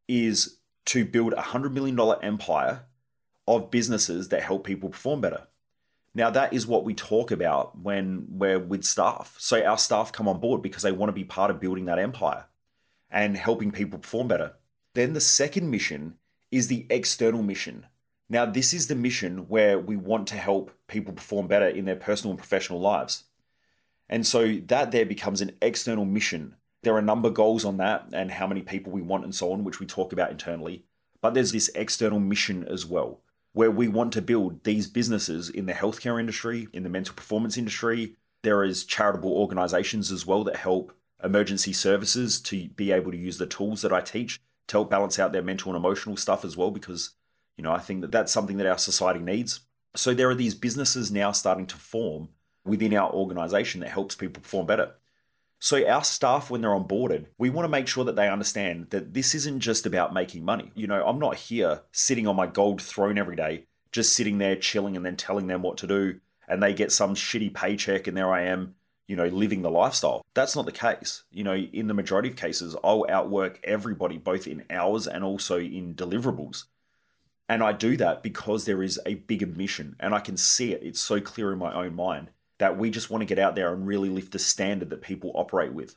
is 0.08 0.58
to 0.86 1.04
build 1.04 1.32
a 1.32 1.42
$100 1.42 1.72
million 1.72 1.98
empire 2.22 2.84
of 3.46 3.70
businesses 3.70 4.28
that 4.28 4.42
help 4.42 4.64
people 4.64 4.90
perform 4.90 5.20
better. 5.20 5.46
Now, 6.14 6.28
that 6.30 6.52
is 6.52 6.66
what 6.66 6.84
we 6.84 6.92
talk 6.92 7.30
about 7.30 7.78
when 7.78 8.26
we're 8.28 8.58
with 8.58 8.84
staff. 8.84 9.34
So, 9.38 9.64
our 9.64 9.78
staff 9.78 10.12
come 10.12 10.28
on 10.28 10.40
board 10.40 10.62
because 10.62 10.82
they 10.82 10.92
want 10.92 11.08
to 11.08 11.14
be 11.14 11.24
part 11.24 11.50
of 11.50 11.60
building 11.60 11.86
that 11.86 11.98
empire 11.98 12.46
and 13.10 13.36
helping 13.36 13.70
people 13.70 13.98
perform 13.98 14.28
better. 14.28 14.54
Then, 14.94 15.14
the 15.14 15.20
second 15.20 15.70
mission 15.70 16.18
is 16.50 16.68
the 16.68 16.86
external 16.90 17.42
mission. 17.42 17.86
Now, 18.32 18.46
this 18.46 18.72
is 18.72 18.86
the 18.86 18.94
mission 18.94 19.46
where 19.48 19.78
we 19.78 19.94
want 19.94 20.26
to 20.28 20.36
help 20.36 20.70
people 20.88 21.12
perform 21.12 21.48
better 21.48 21.68
in 21.68 21.84
their 21.84 21.96
personal 21.96 22.30
and 22.30 22.38
professional 22.38 22.80
lives. 22.80 23.24
And 24.08 24.26
so, 24.26 24.54
that 24.68 24.90
there 24.90 25.04
becomes 25.04 25.42
an 25.42 25.52
external 25.60 26.06
mission. 26.06 26.56
There 26.82 26.94
are 26.94 26.98
a 26.98 27.02
number 27.02 27.28
of 27.28 27.34
goals 27.34 27.62
on 27.62 27.76
that 27.76 28.06
and 28.10 28.30
how 28.30 28.46
many 28.46 28.62
people 28.62 28.90
we 28.90 29.02
want 29.02 29.24
and 29.24 29.34
so 29.34 29.52
on, 29.52 29.64
which 29.64 29.80
we 29.80 29.86
talk 29.86 30.14
about 30.14 30.30
internally. 30.30 30.82
But 31.20 31.34
there's 31.34 31.52
this 31.52 31.68
external 31.74 32.20
mission 32.20 32.66
as 32.66 32.86
well 32.86 33.20
where 33.52 33.70
we 33.70 33.86
want 33.86 34.14
to 34.14 34.22
build 34.22 34.64
these 34.64 34.86
businesses 34.86 35.50
in 35.50 35.66
the 35.66 35.74
healthcare 35.74 36.18
industry, 36.18 36.68
in 36.72 36.84
the 36.84 36.88
mental 36.88 37.14
performance 37.14 37.58
industry. 37.58 38.16
There 38.42 38.64
is 38.64 38.86
charitable 38.86 39.30
organizations 39.30 40.10
as 40.10 40.24
well 40.24 40.42
that 40.44 40.56
help 40.56 40.96
emergency 41.22 41.74
services 41.74 42.40
to 42.40 42.70
be 42.70 42.92
able 42.92 43.10
to 43.12 43.18
use 43.18 43.36
the 43.36 43.46
tools 43.46 43.82
that 43.82 43.92
I 43.92 44.00
teach 44.00 44.40
to 44.68 44.78
help 44.78 44.88
balance 44.88 45.18
out 45.18 45.32
their 45.32 45.42
mental 45.42 45.70
and 45.70 45.76
emotional 45.76 46.16
stuff 46.16 46.46
as 46.46 46.56
well 46.56 46.70
because 46.70 47.10
you 47.56 47.64
know 47.64 47.72
I 47.72 47.78
think 47.78 48.00
that 48.02 48.12
that's 48.12 48.32
something 48.32 48.56
that 48.58 48.66
our 48.66 48.78
society 48.78 49.20
needs. 49.20 49.60
So 49.94 50.14
there 50.14 50.30
are 50.30 50.34
these 50.34 50.54
businesses 50.54 51.10
now 51.10 51.32
starting 51.32 51.66
to 51.66 51.76
form 51.76 52.30
within 52.64 52.94
our 52.94 53.10
organization 53.10 53.80
that 53.80 53.90
helps 53.90 54.14
people 54.14 54.42
perform 54.42 54.66
better. 54.66 54.94
So, 55.58 55.88
our 55.88 56.02
staff, 56.02 56.50
when 56.50 56.60
they're 56.60 56.70
onboarded, 56.70 57.26
we 57.38 57.48
want 57.48 57.66
to 57.66 57.70
make 57.70 57.86
sure 57.86 58.02
that 58.02 58.16
they 58.16 58.28
understand 58.28 58.90
that 58.90 59.14
this 59.14 59.32
isn't 59.32 59.60
just 59.60 59.86
about 59.86 60.12
making 60.12 60.44
money. 60.44 60.72
You 60.74 60.88
know, 60.88 61.06
I'm 61.06 61.20
not 61.20 61.36
here 61.36 61.82
sitting 61.92 62.26
on 62.26 62.34
my 62.34 62.48
gold 62.48 62.82
throne 62.82 63.16
every 63.16 63.36
day, 63.36 63.66
just 63.92 64.12
sitting 64.12 64.38
there 64.38 64.56
chilling 64.56 64.96
and 64.96 65.06
then 65.06 65.14
telling 65.14 65.46
them 65.46 65.62
what 65.62 65.76
to 65.76 65.86
do, 65.86 66.18
and 66.48 66.60
they 66.60 66.74
get 66.74 66.90
some 66.90 67.14
shitty 67.14 67.54
paycheck, 67.54 68.08
and 68.08 68.16
there 68.16 68.32
I 68.32 68.42
am, 68.42 68.74
you 69.06 69.14
know, 69.14 69.26
living 69.26 69.62
the 69.62 69.70
lifestyle. 69.70 70.26
That's 70.34 70.56
not 70.56 70.66
the 70.66 70.72
case. 70.72 71.22
You 71.30 71.44
know, 71.44 71.54
in 71.54 71.86
the 71.86 71.94
majority 71.94 72.30
of 72.30 72.34
cases, 72.34 72.74
I'll 72.82 73.06
outwork 73.08 73.60
everybody, 73.62 74.18
both 74.18 74.48
in 74.48 74.64
hours 74.68 75.06
and 75.06 75.22
also 75.22 75.60
in 75.60 75.94
deliverables. 75.94 76.64
And 77.48 77.62
I 77.62 77.72
do 77.72 77.96
that 77.96 78.22
because 78.22 78.64
there 78.64 78.82
is 78.82 79.00
a 79.04 79.14
bigger 79.14 79.46
mission, 79.46 79.96
and 80.00 80.14
I 80.14 80.20
can 80.20 80.36
see 80.36 80.72
it. 80.72 80.82
It's 80.82 81.00
so 81.00 81.20
clear 81.20 81.52
in 81.52 81.58
my 81.58 81.74
own 81.74 81.94
mind 81.94 82.30
that 82.58 82.78
we 82.78 82.90
just 82.90 83.10
want 83.10 83.22
to 83.22 83.26
get 83.26 83.38
out 83.38 83.56
there 83.56 83.72
and 83.72 83.86
really 83.86 84.08
lift 84.08 84.32
the 84.32 84.38
standard 84.38 84.90
that 84.90 85.02
people 85.02 85.32
operate 85.34 85.72
with. 85.72 85.96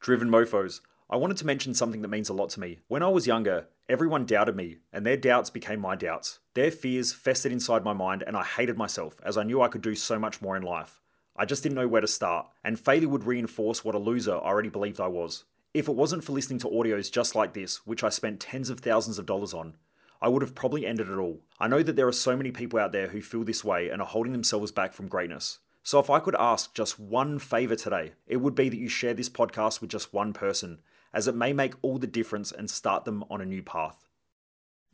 Driven 0.00 0.28
mofos. 0.28 0.80
I 1.10 1.16
wanted 1.16 1.38
to 1.38 1.46
mention 1.46 1.74
something 1.74 2.02
that 2.02 2.08
means 2.08 2.28
a 2.28 2.34
lot 2.34 2.50
to 2.50 2.60
me. 2.60 2.78
When 2.86 3.02
I 3.02 3.08
was 3.08 3.26
younger, 3.26 3.66
everyone 3.88 4.26
doubted 4.26 4.54
me, 4.54 4.76
and 4.92 5.04
their 5.04 5.16
doubts 5.16 5.50
became 5.50 5.80
my 5.80 5.96
doubts. 5.96 6.38
Their 6.54 6.70
fears 6.70 7.12
festered 7.12 7.50
inside 7.50 7.82
my 7.82 7.94
mind, 7.94 8.22
and 8.26 8.36
I 8.36 8.44
hated 8.44 8.76
myself 8.76 9.16
as 9.24 9.36
I 9.36 9.42
knew 9.42 9.60
I 9.60 9.68
could 9.68 9.82
do 9.82 9.94
so 9.94 10.18
much 10.18 10.40
more 10.40 10.56
in 10.56 10.62
life. 10.62 11.00
I 11.34 11.44
just 11.44 11.62
didn't 11.62 11.76
know 11.76 11.88
where 11.88 12.00
to 12.00 12.06
start, 12.06 12.46
and 12.62 12.78
failure 12.78 13.08
would 13.08 13.24
reinforce 13.24 13.84
what 13.84 13.94
a 13.94 13.98
loser 13.98 14.34
I 14.34 14.38
already 14.38 14.68
believed 14.68 15.00
I 15.00 15.08
was. 15.08 15.44
If 15.72 15.88
it 15.88 15.94
wasn't 15.94 16.24
for 16.24 16.32
listening 16.32 16.58
to 16.60 16.68
audios 16.68 17.10
just 17.12 17.34
like 17.34 17.54
this, 17.54 17.86
which 17.86 18.04
I 18.04 18.08
spent 18.08 18.40
tens 18.40 18.70
of 18.70 18.80
thousands 18.80 19.18
of 19.18 19.26
dollars 19.26 19.54
on, 19.54 19.74
I 20.20 20.28
would 20.28 20.42
have 20.42 20.54
probably 20.54 20.84
ended 20.84 21.08
it 21.08 21.16
all. 21.16 21.40
I 21.60 21.68
know 21.68 21.82
that 21.82 21.96
there 21.96 22.08
are 22.08 22.12
so 22.12 22.36
many 22.36 22.50
people 22.50 22.78
out 22.78 22.92
there 22.92 23.08
who 23.08 23.22
feel 23.22 23.44
this 23.44 23.64
way 23.64 23.88
and 23.88 24.02
are 24.02 24.08
holding 24.08 24.32
themselves 24.32 24.72
back 24.72 24.92
from 24.92 25.08
greatness. 25.08 25.58
So, 25.82 25.98
if 25.98 26.10
I 26.10 26.20
could 26.20 26.36
ask 26.38 26.74
just 26.74 26.98
one 26.98 27.38
favor 27.38 27.76
today, 27.76 28.12
it 28.26 28.38
would 28.38 28.54
be 28.54 28.68
that 28.68 28.76
you 28.76 28.88
share 28.88 29.14
this 29.14 29.30
podcast 29.30 29.80
with 29.80 29.90
just 29.90 30.12
one 30.12 30.32
person, 30.32 30.80
as 31.14 31.28
it 31.28 31.34
may 31.34 31.52
make 31.52 31.74
all 31.82 31.98
the 31.98 32.06
difference 32.06 32.52
and 32.52 32.68
start 32.68 33.04
them 33.04 33.24
on 33.30 33.40
a 33.40 33.46
new 33.46 33.62
path. 33.62 34.06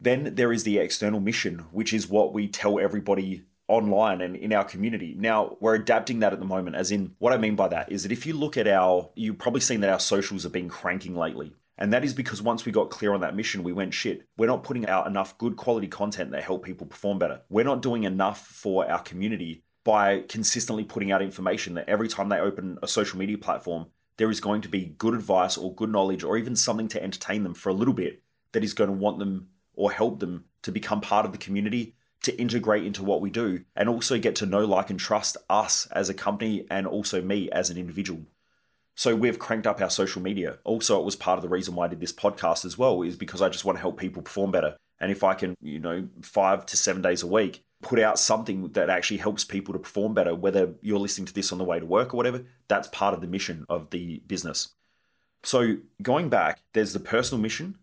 Then 0.01 0.35
there 0.35 0.53
is 0.53 0.65
the 0.65 0.79
external 0.79 1.21
mission, 1.21 1.67
which 1.73 1.93
is 1.93 2.09
what 2.09 2.33
we 2.33 2.47
tell 2.47 2.79
everybody 2.79 3.45
online 3.67 4.21
and 4.21 4.37
in 4.37 4.53
our 4.53 4.65
community. 4.65 5.15
Now, 5.19 5.57
we're 5.61 5.75
adapting 5.75 6.21
that 6.21 6.33
at 6.33 6.39
the 6.39 6.45
moment, 6.45 6.77
as 6.77 6.91
in, 6.91 7.15
what 7.19 7.33
I 7.33 7.39
mean 7.39 7.57
by 7.57 7.69
that 7.69 7.91
is 7.91 8.03
that 8.03 8.13
if 8.13 8.27
you 8.27 8.35
look 8.35 8.57
at 8.57 8.69
our, 8.69 9.11
you've 9.15 9.39
probably 9.39 9.63
seen 9.63 9.81
that 9.81 9.91
our 9.91 10.01
socials 10.01 10.43
have 10.43 10.53
been 10.53 10.69
cranking 10.69 11.17
lately. 11.17 11.55
And 11.77 11.93
that 11.93 12.05
is 12.05 12.15
because 12.15 12.41
once 12.41 12.65
we 12.65 12.73
got 12.73 12.91
clear 12.91 13.13
on 13.15 13.21
that 13.23 13.35
mission, 13.35 13.65
we 13.65 13.73
went 13.73 13.95
shit. 13.95 14.27
We're 14.37 14.47
not 14.47 14.63
putting 14.63 14.87
out 14.87 15.07
enough 15.07 15.37
good 15.39 15.57
quality 15.57 15.89
content 15.89 16.31
that 16.31 16.45
help 16.45 16.65
people 16.65 16.87
perform 16.87 17.19
better. 17.19 17.43
We're 17.49 17.65
not 17.65 17.83
doing 17.83 18.05
enough 18.05 18.47
for 18.47 18.89
our 18.89 19.03
community 19.03 19.65
by 19.83 20.21
consistently 20.29 20.85
putting 20.85 21.13
out 21.13 21.21
information 21.21 21.75
that 21.75 21.89
every 21.89 22.09
time 22.09 22.29
they 22.29 22.39
open 22.39 22.79
a 22.83 22.89
social 22.89 23.19
media 23.19 23.39
platform, 23.39 23.87
there 24.17 24.31
is 24.31 24.41
going 24.41 24.63
to 24.63 24.69
be 24.69 24.95
good 24.97 25.15
advice 25.15 25.59
or 25.59 25.75
good 25.75 25.91
knowledge 25.91 26.23
or 26.23 26.39
even 26.39 26.57
something 26.57 26.89
to 26.89 27.03
entertain 27.03 27.43
them 27.43 27.55
for 27.55 27.69
a 27.69 27.75
little 27.75 27.95
bit 27.95 28.23
that 28.53 28.65
is 28.65 28.73
going 28.73 28.89
to 28.89 28.97
want 28.97 29.19
them 29.19 29.49
or 29.75 29.91
help 29.91 30.21
them 30.21 30.45
to 30.63 30.71
become 30.71 31.01
part 31.01 31.27
of 31.27 31.33
the 31.33 31.39
community, 31.39 31.97
to 32.23 32.35
integrate 32.41 32.87
into 32.87 33.03
what 33.03 33.21
we 33.21 33.29
do, 33.29 33.65
and 33.77 33.89
also 33.89 34.19
get 34.19 34.37
to 34.37 34.47
know, 34.47 34.65
like, 34.65 34.89
and 34.89 35.01
trust 35.01 35.37
us 35.51 35.87
as 35.91 36.09
a 36.09 36.15
company 36.15 36.65
and 36.71 36.87
also 36.87 37.21
me 37.21 37.51
as 37.51 37.69
an 37.69 37.77
individual. 37.77 38.23
So 38.95 39.17
we've 39.17 39.39
cranked 39.39 39.67
up 39.67 39.81
our 39.81 39.91
social 39.91 40.23
media. 40.23 40.59
Also, 40.65 41.01
it 41.01 41.05
was 41.05 41.17
part 41.17 41.39
of 41.39 41.43
the 41.43 41.49
reason 41.49 41.75
why 41.75 41.87
I 41.87 41.89
did 41.89 42.01
this 42.01 42.13
podcast 42.13 42.65
as 42.65 42.79
well, 42.79 43.03
is 43.03 43.17
because 43.17 43.43
I 43.43 43.49
just 43.49 43.65
want 43.65 43.77
to 43.77 43.81
help 43.81 43.99
people 43.99 44.23
perform 44.23 44.53
better. 44.53 44.77
And 45.01 45.11
if 45.11 45.25
I 45.25 45.35
can, 45.35 45.57
you 45.61 45.81
know, 45.81 46.09
five 46.23 46.65
to 46.67 46.77
seven 46.77 47.03
days 47.03 47.23
a 47.23 47.27
week, 47.27 47.65
put 47.83 47.99
out 47.99 48.19
something 48.19 48.69
that 48.73 48.89
actually 48.89 49.19
helps 49.19 49.45
people 49.45 49.73
to 49.75 49.79
perform 49.79 50.15
better, 50.15 50.35
whether 50.35 50.75
you're 50.81 50.99
listening 50.99 51.27
to 51.27 51.35
this 51.35 51.53
on 51.53 51.59
the 51.59 51.65
way 51.65 51.79
to 51.79 51.87
work 51.87 52.15
or 52.15 52.17
whatever, 52.17 52.45
that's 52.69 52.89
part 52.89 53.15
of 53.15 53.21
the 53.21 53.27
mission 53.27 53.67
of 53.69 53.91
the 53.91 54.23
business. 54.27 54.69
So, 55.43 55.77
going 56.01 56.31
back, 56.31 56.63
there's 56.73 56.95
the 56.95 57.01
personal 57.01 57.43
mission, 57.43 57.77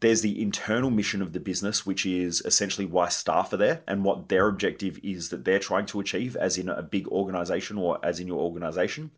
there's 0.00 0.22
the 0.22 0.40
internal 0.40 0.90
mission 0.90 1.20
of 1.20 1.32
the 1.32 1.40
business, 1.40 1.84
which 1.84 2.06
is 2.06 2.40
essentially 2.44 2.86
why 2.86 3.08
staff 3.08 3.52
are 3.52 3.56
there 3.56 3.82
and 3.86 4.04
what 4.04 4.28
their 4.28 4.46
objective 4.48 4.98
is 5.02 5.28
that 5.30 5.44
they're 5.44 5.58
trying 5.58 5.86
to 5.86 6.00
achieve, 6.00 6.36
as 6.36 6.56
in 6.56 6.68
a 6.68 6.82
big 6.82 7.08
organization 7.08 7.76
or 7.76 7.98
as 8.02 8.20
in 8.20 8.28
your 8.28 8.38
organization. 8.38 9.10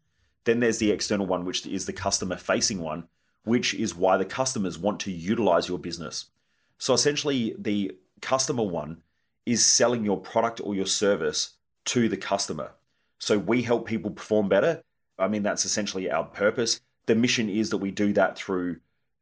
Then 0.45 0.61
there's 0.61 0.79
the 0.79 0.91
external 0.91 1.27
one, 1.27 1.45
which 1.45 1.67
is 1.67 1.87
the 1.87 1.93
customer 1.93 2.37
facing 2.37 2.81
one, 2.81 3.09
which 3.45 3.75
is 3.75 3.95
why 3.95 4.17
the 4.17 4.25
customers 4.25 4.79
want 4.79 5.01
to 5.01 5.13
utilize 5.13 5.69
your 5.69 5.79
business. 5.79 6.27
So, 6.79 6.95
essentially, 6.95 7.55
the 7.59 7.97
customer 8.21 8.63
one 8.63 9.03
is 9.47 9.65
selling 9.65 10.05
your 10.05 10.19
product 10.19 10.61
or 10.63 10.75
your 10.75 10.87
service 10.87 11.57
to 11.87 12.09
the 12.09 12.17
customer. 12.17 12.73
So 13.19 13.39
we 13.39 13.63
help 13.63 13.87
people 13.87 14.11
perform 14.11 14.49
better. 14.49 14.83
I 15.19 15.29
mean, 15.29 15.43
that's 15.43 15.65
essentially 15.65 16.11
our 16.11 16.25
purpose. 16.25 16.81
The 17.07 17.15
mission 17.15 17.49
is 17.49 17.71
that 17.71 17.79
we 17.79 17.91
do 17.91 18.13
that 18.15 18.37
through 18.37 18.77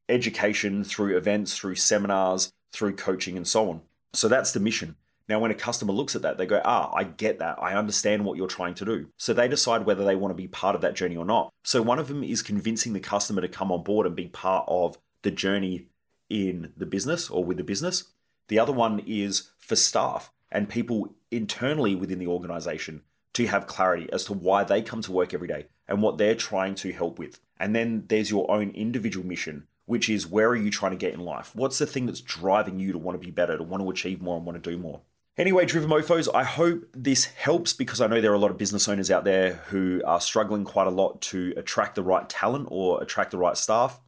education, 0.09 0.85
through 0.85 1.17
events, 1.17 1.57
through 1.57 1.77
seminars, 1.77 2.53
through 2.73 2.97
coaching 2.97 3.37
and 3.37 3.47
so 3.47 3.71
on. 3.71 3.81
So 4.13 4.29
that's 4.29 4.53
the 4.53 4.61
mission. 4.61 4.97
Now, 5.29 5.39
when 5.39 5.51
a 5.51 5.55
customer 5.55 5.93
looks 5.93 6.17
at 6.17 6.23
that, 6.23 6.39
they 6.39 6.47
go, 6.47 6.63
ah, 6.65 6.91
I 6.95 7.05
get 7.05 7.39
that. 7.41 7.59
I 7.61 7.75
understand 7.75 8.25
what 8.25 8.39
you're 8.39 8.47
trying 8.47 8.75
to 8.75 8.85
do. 8.85 9.09
So 9.17 9.35
they 9.35 9.47
decide 9.47 9.85
whether 9.85 10.05
they 10.05 10.17
want 10.17 10.31
to 10.31 10.43
be 10.43 10.49
part 10.49 10.75
of 10.75 10.81
that 10.81 10.95
journey 10.95 11.17
or 11.17 11.27
not. 11.27 11.53
So 11.63 11.83
one 11.83 11.99
of 11.99 12.09
them 12.09 12.25
is 12.25 12.43
convincing 12.43 12.95
the 12.95 13.01
customer 13.01 13.43
to 13.43 13.49
come 13.49 13.71
on 13.71 13.83
board 13.83 14.07
and 14.07 14.17
be 14.17 14.29
part 14.29 14.65
of 14.69 14.99
the 15.23 15.31
journey 15.31 15.89
in 16.31 16.73
the 16.77 16.87
business 16.87 17.29
or 17.29 17.45
with 17.45 17.59
the 17.59 17.65
business. 17.65 18.05
The 18.49 18.59
other 18.59 18.73
one 18.73 19.03
is 19.07 19.51
for 19.59 19.77
staff 19.77 20.33
and 20.51 20.69
people 20.69 21.15
internally 21.31 21.95
within 21.95 22.19
the 22.19 22.27
organization 22.27 23.03
to 23.35 23.47
have 23.47 23.67
clarity 23.67 24.09
as 24.13 24.25
to 24.25 24.33
why 24.33 24.65
they 24.65 24.83
come 24.83 25.03
to 25.03 25.13
work 25.13 25.35
every 25.35 25.49
day 25.49 25.67
and 25.87 26.03
what 26.03 26.19
they're 26.19 26.35
trying 26.35 26.75
to 26.77 26.93
help 26.93 27.19
with. 27.19 27.41
And 27.59 27.75
then 27.75 28.05
there's 28.09 28.31
your 28.31 28.51
own 28.51 28.71
individual 28.71 29.27
mission, 29.27 29.67
which 29.85 30.09
is 30.09 30.27
where 30.27 30.49
are 30.49 30.57
you 30.57 30.71
trying 30.71 30.93
to 30.93 30.99
get 30.99 31.15
in 31.15 31.21
life? 31.21 31.55
What's 31.55 31.79
the 31.79 31.87
thing 31.87 32.07
that's 32.07 32.21
driving 32.21 32.81
you 32.81 32.93
to 32.93 32.99
want 32.99 33.21
to 33.21 33.25
be 33.25 33.31
better, 33.31 33.57
to 33.57 33.63
want 33.63 33.83
to 33.83 33.91
achieve 33.91 34.23
more, 34.23 34.37
and 34.37 34.47
want 34.47 34.63
to 34.63 34.71
do 34.71 34.79
more? 34.79 35.03
Anyway, 35.39 35.65
Driven 35.65 35.89
Mofos, 35.89 36.29
I 36.35 36.43
hope 36.43 36.85
this 36.93 37.27
helps 37.27 37.73
because 37.73 38.01
I 38.01 38.09
know 38.09 38.21
there 38.21 38.33
are 38.33 38.35
a 38.35 38.41
lot 38.41 38.51
of 38.51 38.59
business 38.59 38.89
owners 38.89 39.09
out 39.09 39.23
there 39.23 39.63
who 39.69 40.03
are 40.05 40.21
struggling 40.21 40.65
quite 40.65 40.89
a 40.89 40.91
lot 40.91 41.23
to 41.23 41.55
attract 41.57 41.95
the 41.95 42.03
right 42.03 42.29
talent 42.29 42.67
or 42.73 43.01
attract 43.01 43.31
the 43.31 43.39
right 43.39 43.57
staff. 43.57 44.01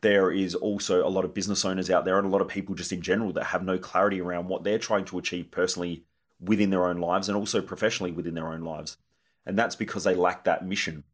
There 0.00 0.30
is 0.30 0.54
also 0.54 1.06
a 1.06 1.10
lot 1.10 1.26
of 1.26 1.34
business 1.34 1.66
owners 1.66 1.90
out 1.90 2.06
there 2.06 2.16
and 2.16 2.26
a 2.26 2.30
lot 2.30 2.40
of 2.40 2.48
people 2.48 2.74
just 2.74 2.92
in 2.92 3.02
general 3.02 3.30
that 3.34 3.48
have 3.48 3.62
no 3.62 3.76
clarity 3.76 4.22
around 4.22 4.48
what 4.48 4.64
they're 4.64 4.78
trying 4.78 5.04
to 5.04 5.18
achieve 5.18 5.50
personally 5.50 6.04
within 6.40 6.70
their 6.70 6.86
own 6.86 6.96
lives 6.96 7.28
and 7.28 7.36
also 7.36 7.60
professionally 7.60 8.10
within 8.10 8.32
their 8.32 8.48
own 8.48 8.62
lives. 8.62 8.96
And 9.44 9.58
that's 9.58 9.76
because 9.76 10.04
they 10.04 10.14
lack 10.14 10.44
that 10.44 10.66
mission. 10.66 11.04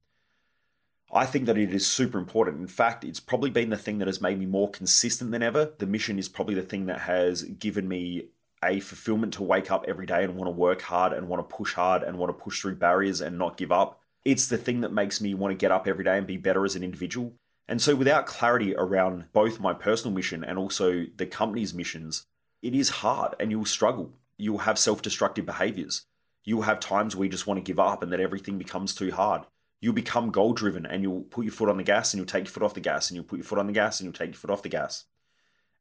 I 1.13 1.27
think 1.27 1.47
that 1.47 1.59
it 1.59 1.75
is 1.75 1.85
super 1.85 2.19
important. 2.19 2.61
In 2.61 2.69
fact, 2.69 3.03
it's 3.03 3.19
probably 3.19 3.51
been 3.51 3.71
the 3.71 3.77
thing 3.77 3.99
that 3.99 4.07
has 4.07 4.21
made 4.21 4.39
me 4.39 4.47
more 4.47 4.71
consistent 4.71 5.33
than 5.33 5.43
ever. 5.43 5.73
The 5.79 5.87
mission 5.87 6.21
is 6.21 6.29
probably 6.29 6.55
the 6.55 6.63
thing 6.63 6.87
that 6.87 7.01
has 7.01 7.43
given 7.43 7.89
me 7.89 8.29
a 8.67 8.81
fulfillment 8.81 9.33
to 9.35 9.43
wake 9.43 9.71
up 9.71 9.85
every 9.87 10.07
day 10.07 10.25
and 10.25 10.37
want 10.37 10.49
to 10.49 10.53
work 10.53 10.83
hard 10.83 11.13
and 11.13 11.29
want 11.29 11.49
to 11.49 11.57
push 11.57 11.75
hard 11.75 12.03
and 12.03 12.19
want 12.19 12.31
to 12.31 12.45
push 12.45 12.61
through 12.61 12.77
barriers 12.77 13.21
and 13.21 13.39
not 13.39 13.57
give 13.57 13.73
up. 13.73 14.01
It's 14.25 14.49
the 14.49 14.59
thing 14.59 14.81
that 14.81 14.93
makes 14.93 15.21
me 15.21 15.35
want 15.35 15.53
to 15.53 15.57
get 15.57 15.71
up 15.71 15.87
every 15.87 16.05
day 16.05 16.19
and 16.19 16.27
be 16.27 16.37
better 16.37 16.65
as 16.65 16.75
an 16.75 16.83
individual. 16.83 17.33
And 17.69 17.81
so, 17.81 17.95
without 17.95 18.27
clarity 18.27 18.75
around 18.77 19.27
both 19.33 19.61
my 19.61 19.73
personal 19.73 20.15
mission 20.15 20.45
and 20.45 20.59
also 20.59 21.07
the 21.17 21.27
company's 21.27 21.75
missions, 21.75 22.27
it 22.63 22.75
is 22.75 22.89
hard 22.89 23.35
and 23.39 23.51
you'll 23.51 23.65
struggle. 23.65 24.13
You'll 24.37 24.59
have 24.59 24.79
self 24.79 25.03
destructive 25.03 25.47
behaviors. 25.47 26.05
You'll 26.45 26.63
have 26.63 26.79
times 26.81 27.17
where 27.17 27.25
you 27.25 27.31
just 27.31 27.47
want 27.47 27.59
to 27.59 27.63
give 27.63 27.81
up 27.81 28.03
and 28.03 28.13
that 28.13 28.21
everything 28.21 28.59
becomes 28.59 28.95
too 28.95 29.11
hard. 29.11 29.43
You'll 29.81 29.95
become 29.95 30.31
goal 30.31 30.53
driven 30.53 30.87
and 30.87 31.03
you'll 31.03 31.23
put 31.23 31.45
your 31.45 31.53
foot 31.53 31.69
on 31.69 31.77
the 31.77 31.83
gas 31.83 32.13
and 32.13 32.19
you'll 32.19 32.27
take 32.27 32.45
your 32.45 32.53
foot 32.53 32.63
off 32.63 32.75
the 32.75 32.81
gas 32.81 33.11
and 33.11 33.17
you'll 33.17 33.25
put 33.25 33.39
your 33.39 33.45
foot 33.45 33.59
on 33.59 33.67
the 33.67 33.73
gas 33.73 34.01
and 34.01 34.07
you'll 34.07 34.15
take 34.15 34.31
your 34.31 34.39
foot 34.39 34.51
off 34.51 34.63
the 34.63 34.69
gas. 34.69 35.05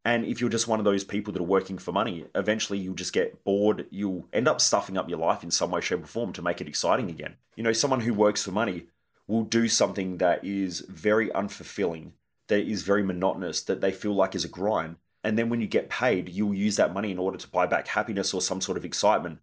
And 0.06 0.24
if 0.24 0.40
you're 0.40 0.52
just 0.52 0.68
one 0.68 0.78
of 0.78 0.86
those 0.86 1.04
people 1.04 1.34
that 1.34 1.42
are 1.42 1.44
working 1.44 1.80
for 1.80 1.92
money, 1.92 2.26
eventually 2.36 2.78
you'll 2.78 2.94
just 2.94 3.12
get 3.12 3.44
bored. 3.44 3.88
You'll 3.90 4.28
end 4.32 4.48
up 4.48 4.62
stuffing 4.62 4.98
up 4.98 5.10
your 5.10 5.18
life 5.18 5.44
in 5.44 5.50
some 5.50 5.72
way, 5.72 5.82
shape, 5.82 6.04
or 6.04 6.06
form 6.06 6.32
to 6.34 6.44
make 6.44 6.62
it 6.62 6.68
exciting 6.68 7.10
again. 7.10 7.38
You 7.56 7.64
know, 7.64 7.74
someone 7.74 8.02
who 8.02 8.14
works 8.14 8.44
for 8.44 8.52
money 8.52 8.86
will 9.26 9.44
do 9.44 9.68
something 9.68 10.20
that 10.20 10.46
is 10.46 10.82
very 10.82 11.30
unfulfilling, 11.30 12.12
that 12.48 12.70
is 12.70 12.84
very 12.84 13.02
monotonous, 13.02 13.64
that 13.64 13.82
they 13.82 13.92
feel 13.92 14.14
like 14.14 14.36
is 14.36 14.46
a 14.46 14.48
grind. 14.48 14.98
And 15.24 15.40
then 15.40 15.50
when 15.50 15.60
you 15.60 15.66
get 15.66 15.90
paid, 15.90 16.30
you'll 16.30 16.54
use 16.54 16.76
that 16.76 16.94
money 16.94 17.10
in 17.10 17.18
order 17.18 17.40
to 17.40 17.48
buy 17.48 17.66
back 17.66 17.88
happiness 17.88 18.32
or 18.32 18.42
some 18.42 18.62
sort 18.62 18.78
of 18.78 18.86
excitement. 18.86 19.40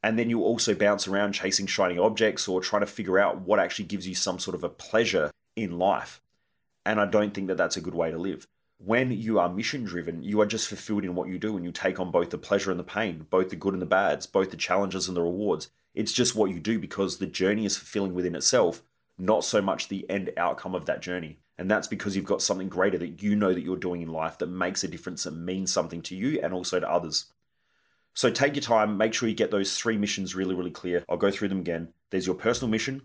And 0.00 0.16
then 0.16 0.30
you'll 0.30 0.44
also 0.44 0.76
bounce 0.76 1.08
around 1.08 1.32
chasing 1.32 1.66
shiny 1.66 1.98
objects 1.98 2.46
or 2.46 2.60
trying 2.60 2.82
to 2.82 2.86
figure 2.86 3.18
out 3.18 3.40
what 3.40 3.58
actually 3.58 3.86
gives 3.86 4.06
you 4.06 4.14
some 4.14 4.38
sort 4.38 4.54
of 4.54 4.62
a 4.62 4.68
pleasure 4.68 5.32
in 5.56 5.76
life. 5.76 6.20
And 6.86 7.00
I 7.00 7.06
don't 7.06 7.34
think 7.34 7.48
that 7.48 7.56
that's 7.56 7.76
a 7.76 7.80
good 7.80 7.96
way 7.96 8.12
to 8.12 8.16
live 8.16 8.46
when 8.78 9.10
you 9.10 9.38
are 9.40 9.48
mission 9.48 9.84
driven, 9.84 10.22
you 10.22 10.40
are 10.40 10.46
just 10.46 10.68
fulfilled 10.68 11.04
in 11.04 11.14
what 11.14 11.28
you 11.28 11.38
do 11.38 11.56
and 11.56 11.64
you 11.64 11.72
take 11.72 11.98
on 11.98 12.10
both 12.10 12.30
the 12.30 12.38
pleasure 12.38 12.70
and 12.70 12.78
the 12.78 12.84
pain, 12.84 13.26
both 13.28 13.50
the 13.50 13.56
good 13.56 13.72
and 13.72 13.82
the 13.82 13.86
bads, 13.86 14.26
both 14.26 14.50
the 14.50 14.56
challenges 14.56 15.08
and 15.08 15.16
the 15.16 15.22
rewards. 15.22 15.68
It's 15.94 16.12
just 16.12 16.36
what 16.36 16.50
you 16.50 16.60
do 16.60 16.78
because 16.78 17.18
the 17.18 17.26
journey 17.26 17.64
is 17.64 17.76
fulfilling 17.76 18.14
within 18.14 18.36
itself, 18.36 18.82
not 19.18 19.44
so 19.44 19.60
much 19.60 19.88
the 19.88 20.08
end 20.08 20.30
outcome 20.36 20.76
of 20.76 20.86
that 20.86 21.02
journey. 21.02 21.38
And 21.58 21.68
that's 21.68 21.88
because 21.88 22.14
you've 22.14 22.24
got 22.24 22.40
something 22.40 22.68
greater 22.68 22.98
that 22.98 23.20
you 23.20 23.34
know 23.34 23.52
that 23.52 23.64
you're 23.64 23.76
doing 23.76 24.00
in 24.00 24.12
life 24.12 24.38
that 24.38 24.46
makes 24.46 24.84
a 24.84 24.88
difference 24.88 25.26
and 25.26 25.44
means 25.44 25.72
something 25.72 26.00
to 26.02 26.14
you 26.14 26.40
and 26.40 26.54
also 26.54 26.78
to 26.78 26.88
others. 26.88 27.26
So 28.14 28.30
take 28.30 28.54
your 28.54 28.62
time, 28.62 28.96
make 28.96 29.12
sure 29.12 29.28
you 29.28 29.34
get 29.34 29.50
those 29.50 29.76
three 29.76 29.98
missions 29.98 30.36
really, 30.36 30.54
really 30.54 30.70
clear. 30.70 31.04
I'll 31.08 31.16
go 31.16 31.32
through 31.32 31.48
them 31.48 31.60
again. 31.60 31.88
There's 32.10 32.26
your 32.26 32.36
personal 32.36 32.70
mission, 32.70 33.02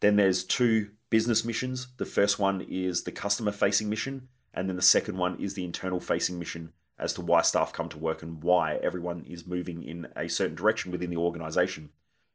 then 0.00 0.16
there's 0.16 0.44
two 0.44 0.90
business 1.10 1.44
missions. 1.44 1.88
The 1.98 2.06
first 2.06 2.38
one 2.38 2.62
is 2.62 3.02
the 3.02 3.12
customer 3.12 3.52
facing 3.52 3.90
mission, 3.90 4.28
and 4.54 4.68
then 4.68 4.76
the 4.76 4.82
second 4.82 5.16
one 5.16 5.38
is 5.40 5.54
the 5.54 5.64
internal 5.64 6.00
facing 6.00 6.38
mission 6.38 6.72
as 6.98 7.12
to 7.14 7.22
why 7.22 7.42
staff 7.42 7.72
come 7.72 7.88
to 7.88 7.98
work 7.98 8.22
and 8.22 8.42
why 8.42 8.76
everyone 8.76 9.24
is 9.26 9.46
moving 9.46 9.82
in 9.82 10.08
a 10.16 10.28
certain 10.28 10.54
direction 10.54 10.92
within 10.92 11.10
the 11.10 11.16
organization. 11.16 11.90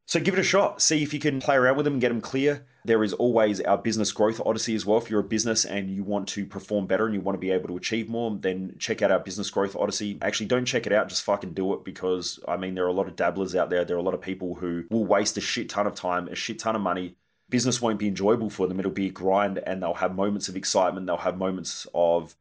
So 0.07 0.19
give 0.19 0.35
it 0.35 0.39
a 0.39 0.43
shot. 0.43 0.81
See 0.81 1.01
if 1.01 1.13
you 1.15 1.19
can 1.19 1.39
play 1.39 1.55
around 1.55 1.77
with 1.77 1.85
them 1.85 1.97
get 1.97 2.09
them 2.09 2.21
clear. 2.21 2.65
There 2.83 3.03
is 3.03 3.13
always 3.13 3.59
our 3.61 3.77
business 3.77 4.11
growth 4.11 4.39
odyssey 4.45 4.75
as 4.75 4.85
well. 4.85 4.99
If 4.99 5.09
you're 5.09 5.21
a 5.21 5.23
business 5.23 5.65
and 5.65 5.89
you 5.89 6.03
want 6.03 6.27
to 6.29 6.45
perform 6.45 6.85
better 6.85 7.05
and 7.05 7.15
you 7.15 7.21
want 7.21 7.35
to 7.35 7.39
be 7.39 7.49
able 7.49 7.67
to 7.69 7.77
achieve 7.77 8.07
more, 8.07 8.37
then 8.39 8.75
check 8.77 9.01
out 9.01 9.09
our 9.09 9.19
business 9.19 9.49
growth 9.49 9.75
odyssey. 9.75 10.19
Actually, 10.21 10.45
don't 10.45 10.65
check 10.65 10.85
it 10.85 10.93
out, 10.93 11.09
just 11.09 11.23
fucking 11.23 11.53
do 11.53 11.73
it 11.73 11.83
because 11.83 12.39
I 12.47 12.57
mean, 12.57 12.75
there 12.75 12.85
are 12.85 12.89
a 12.89 12.93
lot 12.93 13.07
of 13.07 13.15
dabblers 13.15 13.55
out 13.55 13.71
there. 13.71 13.83
There 13.83 13.95
are 13.95 13.99
a 13.99 14.03
lot 14.03 14.13
of 14.13 14.21
people 14.21 14.55
who 14.55 14.83
will 14.91 15.05
waste 15.05 15.37
a 15.37 15.41
shit 15.41 15.69
ton 15.69 15.87
of 15.87 15.95
time, 15.95 16.27
a 16.27 16.35
shit 16.35 16.59
ton 16.59 16.75
of 16.75 16.83
money 16.83 17.15
business 17.49 17.81
won't 17.81 17.99
be 17.99 18.07
enjoyable 18.07 18.49
for 18.49 18.67
them. 18.67 18.79
It'll 18.79 18.91
be 18.91 19.07
a 19.07 19.11
grind 19.11 19.59
and 19.59 19.81
they'll 19.81 19.95
have 19.95 20.15
moments 20.15 20.49
of 20.49 20.55
excitement, 20.55 21.05
they'll 21.05 21.17
have 21.17 21.37
moments 21.37 21.87
of 21.93 22.35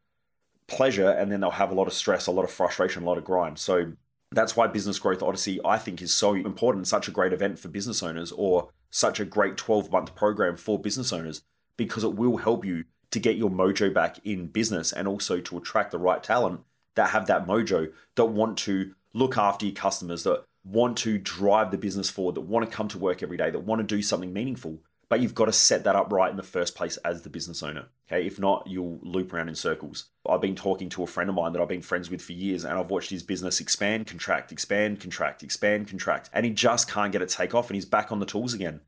pleasure, 0.67 1.11
and 1.11 1.31
then 1.31 1.41
they'll 1.41 1.51
have 1.51 1.71
a 1.71 1.75
lot 1.75 1.87
of 1.87 1.93
stress, 1.93 2.27
a 2.27 2.33
lot 2.33 2.45
of 2.45 2.51
frustration, 2.51 3.03
a 3.03 3.07
lot 3.07 3.19
of 3.19 3.25
grind. 3.25 3.59
So 3.59 3.93
that's 4.33 4.57
why 4.57 4.67
Business 4.67 4.99
Growth 4.99 5.23
Odyssey, 5.23 5.61
I 5.65 5.79
think, 5.79 6.01
is 6.03 6.15
so 6.15 6.35
important, 6.35 6.89
such 6.89 7.09
a 7.09 7.11
great 7.11 7.33
event 7.33 7.59
for 7.59 7.69
business 7.69 8.03
owners, 8.03 8.33
or 8.33 8.71
such 8.91 9.21
a 9.21 9.25
great 9.25 9.57
12 9.57 9.91
month 9.91 10.15
program 10.15 10.57
for 10.57 10.79
business 10.79 11.13
owners, 11.13 11.43
because 11.77 12.05
it 12.05 12.15
will 12.15 12.39
help 12.39 12.65
you 12.65 12.85
to 13.11 13.21
get 13.21 13.37
your 13.37 13.51
mojo 13.51 13.93
back 13.93 14.19
in 14.25 14.47
business 14.47 14.93
and 14.93 15.07
also 15.07 15.41
to 15.41 15.59
attract 15.59 15.93
the 15.93 15.99
right 15.99 16.23
talent 16.23 16.61
that 16.97 17.11
have 17.11 17.27
that 17.27 17.47
mojo, 17.47 17.93
that 18.17 18.25
want 18.25 18.57
to 18.59 18.95
look 19.13 19.37
after 19.37 19.67
your 19.67 19.75
customers, 19.75 20.25
that 20.25 20.45
want 20.65 20.97
to 20.97 21.19
drive 21.19 21.71
the 21.71 21.79
business 21.79 22.09
forward, 22.09 22.35
that 22.35 22.41
want 22.41 22.69
to 22.69 22.77
come 22.77 22.89
to 22.89 22.99
work 22.99 23.23
every 23.23 23.37
day, 23.37 23.51
that 23.51 23.61
want 23.61 23.81
to 23.81 23.97
do 23.97 24.03
something 24.03 24.33
meaningful 24.33 24.79
but 25.09 25.21
you've 25.21 25.35
got 25.35 25.47
to 25.47 25.53
set 25.53 25.85
that 25.85 25.97
up 25.97 26.13
right 26.13 26.31
in 26.31 26.37
the 26.37 26.43
first 26.43 26.75
place 26.75 26.97
as 26.99 27.23
the 27.23 27.31
business 27.31 27.63
owner. 27.63 27.87
Okay, 28.09 28.27
if 28.27 28.39
not, 28.39 28.67
you'll 28.67 28.99
loop 29.03 29.33
around 29.33 29.49
in 29.49 29.55
circles. 29.55 30.07
I've 30.29 30.41
been 30.41 30.57
talking 30.57 30.89
to 30.91 31.03
a 31.03 31.07
friend 31.07 31.31
of 31.31 31.37
mine 31.37 31.53
that 31.53 31.63
I've 31.63 31.69
been 31.69 31.83
friends 31.83 32.11
with 32.11 32.23
for 32.23 32.33
years, 32.33 32.65
and 32.65 32.79
I've 32.79 32.91
watched 32.91 33.11
his 33.11 33.23
business 33.23 33.61
expand, 33.61 34.07
contract, 34.07 34.53
expand, 34.53 35.01
contract, 35.01 35.43
expand, 35.43 35.89
contract, 35.89 36.31
and 36.33 36.45
he 36.45 36.53
just 36.53 36.91
can't 36.91 37.13
get 37.13 37.23
it 37.23 37.29
take 37.29 37.55
off, 37.55 37.69
and 37.69 37.75
he's 37.75 37.85
back 37.85 38.13
on 38.13 38.21
the 38.21 38.27
tools 38.27 38.55
again. 38.55 38.81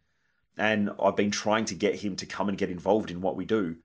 And 0.59 0.91
I've 1.01 1.17
been 1.17 1.31
trying 1.31 1.67
to 1.67 1.75
get 1.75 1.97
him 1.97 2.17
to 2.17 2.27
come 2.27 2.49
and 2.49 2.59
get 2.59 2.71
involved 2.71 3.11
in 3.11 3.21
what 3.21 3.37
we 3.37 3.45
do. 3.45 3.77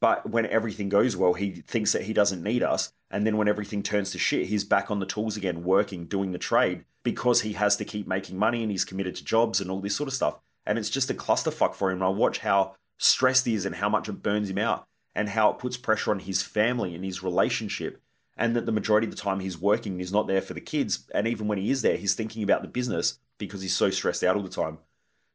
But 0.00 0.28
when 0.28 0.46
everything 0.46 0.88
goes 0.88 1.16
well, 1.16 1.34
he 1.34 1.52
thinks 1.52 1.92
that 1.92 2.02
he 2.02 2.12
doesn't 2.12 2.42
need 2.42 2.62
us. 2.62 2.92
And 3.10 3.26
then 3.26 3.36
when 3.36 3.48
everything 3.48 3.82
turns 3.82 4.10
to 4.10 4.18
shit, 4.18 4.46
he's 4.46 4.64
back 4.64 4.90
on 4.90 4.98
the 4.98 5.06
tools 5.06 5.36
again, 5.36 5.64
working, 5.64 6.06
doing 6.06 6.32
the 6.32 6.38
trade 6.38 6.84
because 7.02 7.42
he 7.42 7.52
has 7.52 7.76
to 7.76 7.84
keep 7.84 8.06
making 8.06 8.36
money 8.36 8.62
and 8.62 8.70
he's 8.70 8.84
committed 8.84 9.14
to 9.14 9.24
jobs 9.24 9.60
and 9.60 9.70
all 9.70 9.80
this 9.80 9.94
sort 9.94 10.08
of 10.08 10.14
stuff 10.14 10.40
and 10.66 10.78
it's 10.78 10.90
just 10.90 11.10
a 11.10 11.14
clusterfuck 11.14 11.74
for 11.74 11.90
him. 11.90 11.98
And 11.98 12.04
I 12.04 12.08
watch 12.08 12.38
how 12.38 12.74
stressed 12.98 13.46
he 13.46 13.54
is 13.54 13.64
and 13.64 13.76
how 13.76 13.88
much 13.88 14.08
it 14.08 14.22
burns 14.22 14.50
him 14.50 14.58
out 14.58 14.86
and 15.14 15.30
how 15.30 15.50
it 15.50 15.58
puts 15.58 15.76
pressure 15.76 16.10
on 16.10 16.20
his 16.20 16.42
family 16.42 16.94
and 16.94 17.04
his 17.04 17.22
relationship. 17.22 18.00
And 18.36 18.54
that 18.54 18.66
the 18.66 18.72
majority 18.72 19.06
of 19.06 19.10
the 19.10 19.20
time 19.20 19.40
he's 19.40 19.58
working 19.58 19.92
and 19.92 20.00
he's 20.00 20.12
not 20.12 20.26
there 20.26 20.42
for 20.42 20.52
the 20.52 20.60
kids. 20.60 21.08
And 21.14 21.26
even 21.26 21.48
when 21.48 21.56
he 21.56 21.70
is 21.70 21.80
there, 21.80 21.96
he's 21.96 22.14
thinking 22.14 22.42
about 22.42 22.60
the 22.60 22.68
business 22.68 23.18
because 23.38 23.62
he's 23.62 23.74
so 23.74 23.88
stressed 23.88 24.22
out 24.22 24.36
all 24.36 24.42
the 24.42 24.50
time. 24.50 24.78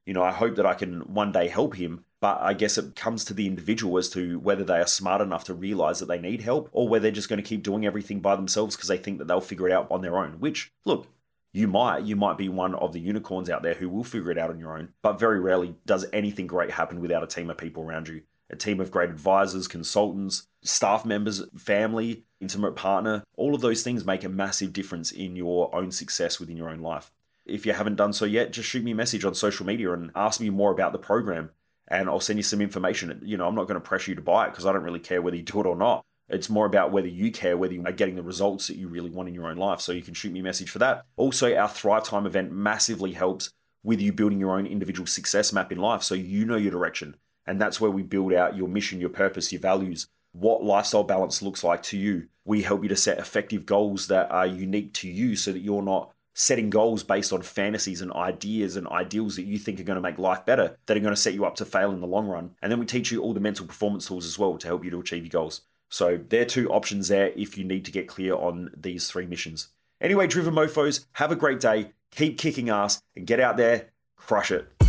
You 0.05 0.13
know, 0.13 0.21
I 0.21 0.31
hope 0.31 0.55
that 0.55 0.67
I 0.67 0.75
can 0.75 1.13
one 1.13 1.31
day 1.31 1.47
help 1.47 1.75
him, 1.75 2.05
but 2.19 2.39
I 2.41 2.53
guess 2.53 2.77
it 2.77 2.95
comes 2.95 3.25
to 3.25 3.33
the 3.33 3.47
individual 3.47 3.97
as 3.97 4.09
to 4.11 4.39
whether 4.39 4.63
they 4.63 4.79
are 4.79 4.87
smart 4.87 5.21
enough 5.21 5.43
to 5.45 5.53
realize 5.55 5.99
that 5.99 6.07
they 6.07 6.19
need 6.19 6.41
help 6.41 6.69
or 6.71 6.87
whether 6.87 7.03
they're 7.03 7.11
just 7.11 7.29
going 7.29 7.41
to 7.41 7.47
keep 7.47 7.63
doing 7.63 7.85
everything 7.85 8.19
by 8.19 8.35
themselves 8.35 8.75
because 8.75 8.89
they 8.89 8.97
think 8.97 9.17
that 9.17 9.27
they'll 9.27 9.41
figure 9.41 9.67
it 9.67 9.73
out 9.73 9.87
on 9.89 10.01
their 10.01 10.17
own. 10.17 10.33
Which, 10.39 10.71
look, 10.85 11.07
you 11.53 11.67
might 11.67 12.03
you 12.03 12.15
might 12.15 12.37
be 12.37 12.49
one 12.49 12.75
of 12.75 12.93
the 12.93 12.99
unicorns 12.99 13.49
out 13.49 13.63
there 13.63 13.73
who 13.73 13.89
will 13.89 14.03
figure 14.03 14.31
it 14.31 14.37
out 14.37 14.49
on 14.49 14.59
your 14.59 14.77
own 14.77 14.89
but 15.01 15.19
very 15.19 15.39
rarely 15.39 15.75
does 15.85 16.05
anything 16.13 16.47
great 16.47 16.71
happen 16.71 16.99
without 16.99 17.23
a 17.23 17.27
team 17.27 17.49
of 17.49 17.57
people 17.57 17.83
around 17.83 18.07
you 18.07 18.21
a 18.49 18.55
team 18.55 18.79
of 18.79 18.91
great 18.91 19.09
advisors 19.09 19.67
consultants 19.67 20.47
staff 20.63 21.05
members 21.05 21.43
family 21.57 22.23
intimate 22.39 22.75
partner 22.75 23.23
all 23.35 23.55
of 23.55 23.61
those 23.61 23.83
things 23.83 24.05
make 24.05 24.23
a 24.23 24.29
massive 24.29 24.73
difference 24.73 25.11
in 25.11 25.35
your 25.35 25.73
own 25.75 25.91
success 25.91 26.39
within 26.39 26.57
your 26.57 26.69
own 26.69 26.79
life 26.79 27.11
if 27.45 27.65
you 27.65 27.73
haven't 27.73 27.95
done 27.95 28.13
so 28.13 28.25
yet 28.25 28.51
just 28.51 28.69
shoot 28.69 28.83
me 28.83 28.91
a 28.91 28.95
message 28.95 29.25
on 29.25 29.33
social 29.33 29.65
media 29.65 29.91
and 29.91 30.11
ask 30.15 30.39
me 30.39 30.49
more 30.49 30.71
about 30.71 30.91
the 30.91 30.99
program 30.99 31.49
and 31.91 32.07
I'll 32.07 32.21
send 32.21 32.39
you 32.39 32.43
some 32.43 32.61
information. 32.61 33.21
You 33.23 33.35
know, 33.35 33.45
I'm 33.47 33.53
not 33.53 33.67
going 33.67 33.79
to 33.79 33.85
pressure 33.85 34.11
you 34.11 34.15
to 34.15 34.21
buy 34.21 34.45
it 34.45 34.51
because 34.51 34.65
I 34.65 34.71
don't 34.71 34.83
really 34.83 34.99
care 34.99 35.21
whether 35.21 35.35
you 35.35 35.43
do 35.43 35.59
it 35.59 35.65
or 35.65 35.75
not. 35.75 36.05
It's 36.31 36.49
more 36.49 36.65
about 36.65 36.91
whether 36.91 37.07
you 37.07 37.31
care, 37.31 37.57
whether 37.57 37.73
you 37.73 37.83
are 37.85 37.91
getting 37.91 38.15
the 38.15 38.23
results 38.23 38.67
that 38.67 38.77
you 38.77 38.87
really 38.87 39.09
want 39.09 39.29
in 39.29 39.35
your 39.35 39.47
own 39.47 39.57
life. 39.57 39.81
So 39.81 39.91
you 39.91 40.01
can 40.01 40.13
shoot 40.13 40.31
me 40.31 40.39
a 40.39 40.43
message 40.43 40.69
for 40.69 40.79
that. 40.79 41.05
Also, 41.17 41.55
our 41.55 41.67
Thrive 41.67 42.03
Time 42.03 42.25
event 42.25 42.51
massively 42.51 43.13
helps 43.13 43.51
with 43.83 43.99
you 43.99 44.13
building 44.13 44.39
your 44.39 44.57
own 44.57 44.65
individual 44.65 45.07
success 45.07 45.51
map 45.51 45.71
in 45.71 45.77
life 45.77 46.03
so 46.03 46.15
you 46.15 46.45
know 46.45 46.55
your 46.55 46.71
direction. 46.71 47.15
And 47.45 47.59
that's 47.59 47.81
where 47.81 47.91
we 47.91 48.03
build 48.03 48.33
out 48.33 48.55
your 48.55 48.67
mission, 48.67 48.99
your 48.99 49.09
purpose, 49.09 49.51
your 49.51 49.61
values, 49.61 50.07
what 50.31 50.63
lifestyle 50.63 51.03
balance 51.03 51.41
looks 51.41 51.63
like 51.63 51.83
to 51.83 51.97
you. 51.97 52.27
We 52.45 52.61
help 52.61 52.83
you 52.83 52.89
to 52.89 52.95
set 52.95 53.19
effective 53.19 53.65
goals 53.65 54.07
that 54.07 54.31
are 54.31 54.47
unique 54.47 54.93
to 54.95 55.09
you 55.09 55.35
so 55.35 55.51
that 55.51 55.59
you're 55.59 55.81
not 55.81 56.11
setting 56.33 56.69
goals 56.69 57.03
based 57.03 57.33
on 57.33 57.41
fantasies 57.41 58.01
and 58.01 58.11
ideas 58.13 58.75
and 58.75 58.87
ideals 58.87 59.35
that 59.35 59.43
you 59.43 59.57
think 59.57 59.79
are 59.79 59.83
going 59.83 59.95
to 59.95 60.01
make 60.01 60.17
life 60.17 60.45
better, 60.45 60.77
that 60.85 60.95
are 60.95 61.01
going 61.01 61.13
to 61.13 61.19
set 61.19 61.33
you 61.33 61.45
up 61.45 61.55
to 61.55 61.65
fail 61.65 61.91
in 61.91 61.99
the 61.99 62.07
long 62.07 62.27
run. 62.27 62.51
And 62.61 62.71
then 62.71 62.79
we 62.79 62.85
teach 62.85 63.11
you 63.11 63.21
all 63.21 63.33
the 63.33 63.39
mental 63.39 63.65
performance 63.65 64.07
tools 64.07 64.25
as 64.25 64.39
well 64.39 64.57
to 64.57 64.67
help 64.67 64.85
you 64.85 64.91
to 64.91 64.99
achieve 64.99 65.23
your 65.23 65.29
goals. 65.29 65.61
So 65.91 66.19
there 66.29 66.41
are 66.41 66.45
two 66.45 66.71
options 66.71 67.09
there 67.09 67.33
if 67.35 67.57
you 67.57 67.65
need 67.65 67.83
to 67.85 67.91
get 67.91 68.07
clear 68.07 68.33
on 68.33 68.71
these 68.75 69.11
three 69.11 69.25
missions. 69.25 69.67
Anyway, 69.99 70.25
Driven 70.25 70.55
Mofos, 70.55 71.05
have 71.13 71.31
a 71.31 71.35
great 71.35 71.59
day, 71.59 71.91
keep 72.11 72.37
kicking 72.37 72.69
ass, 72.69 73.01
and 73.15 73.27
get 73.27 73.41
out 73.41 73.57
there, 73.57 73.89
crush 74.15 74.51
it. 74.51 74.80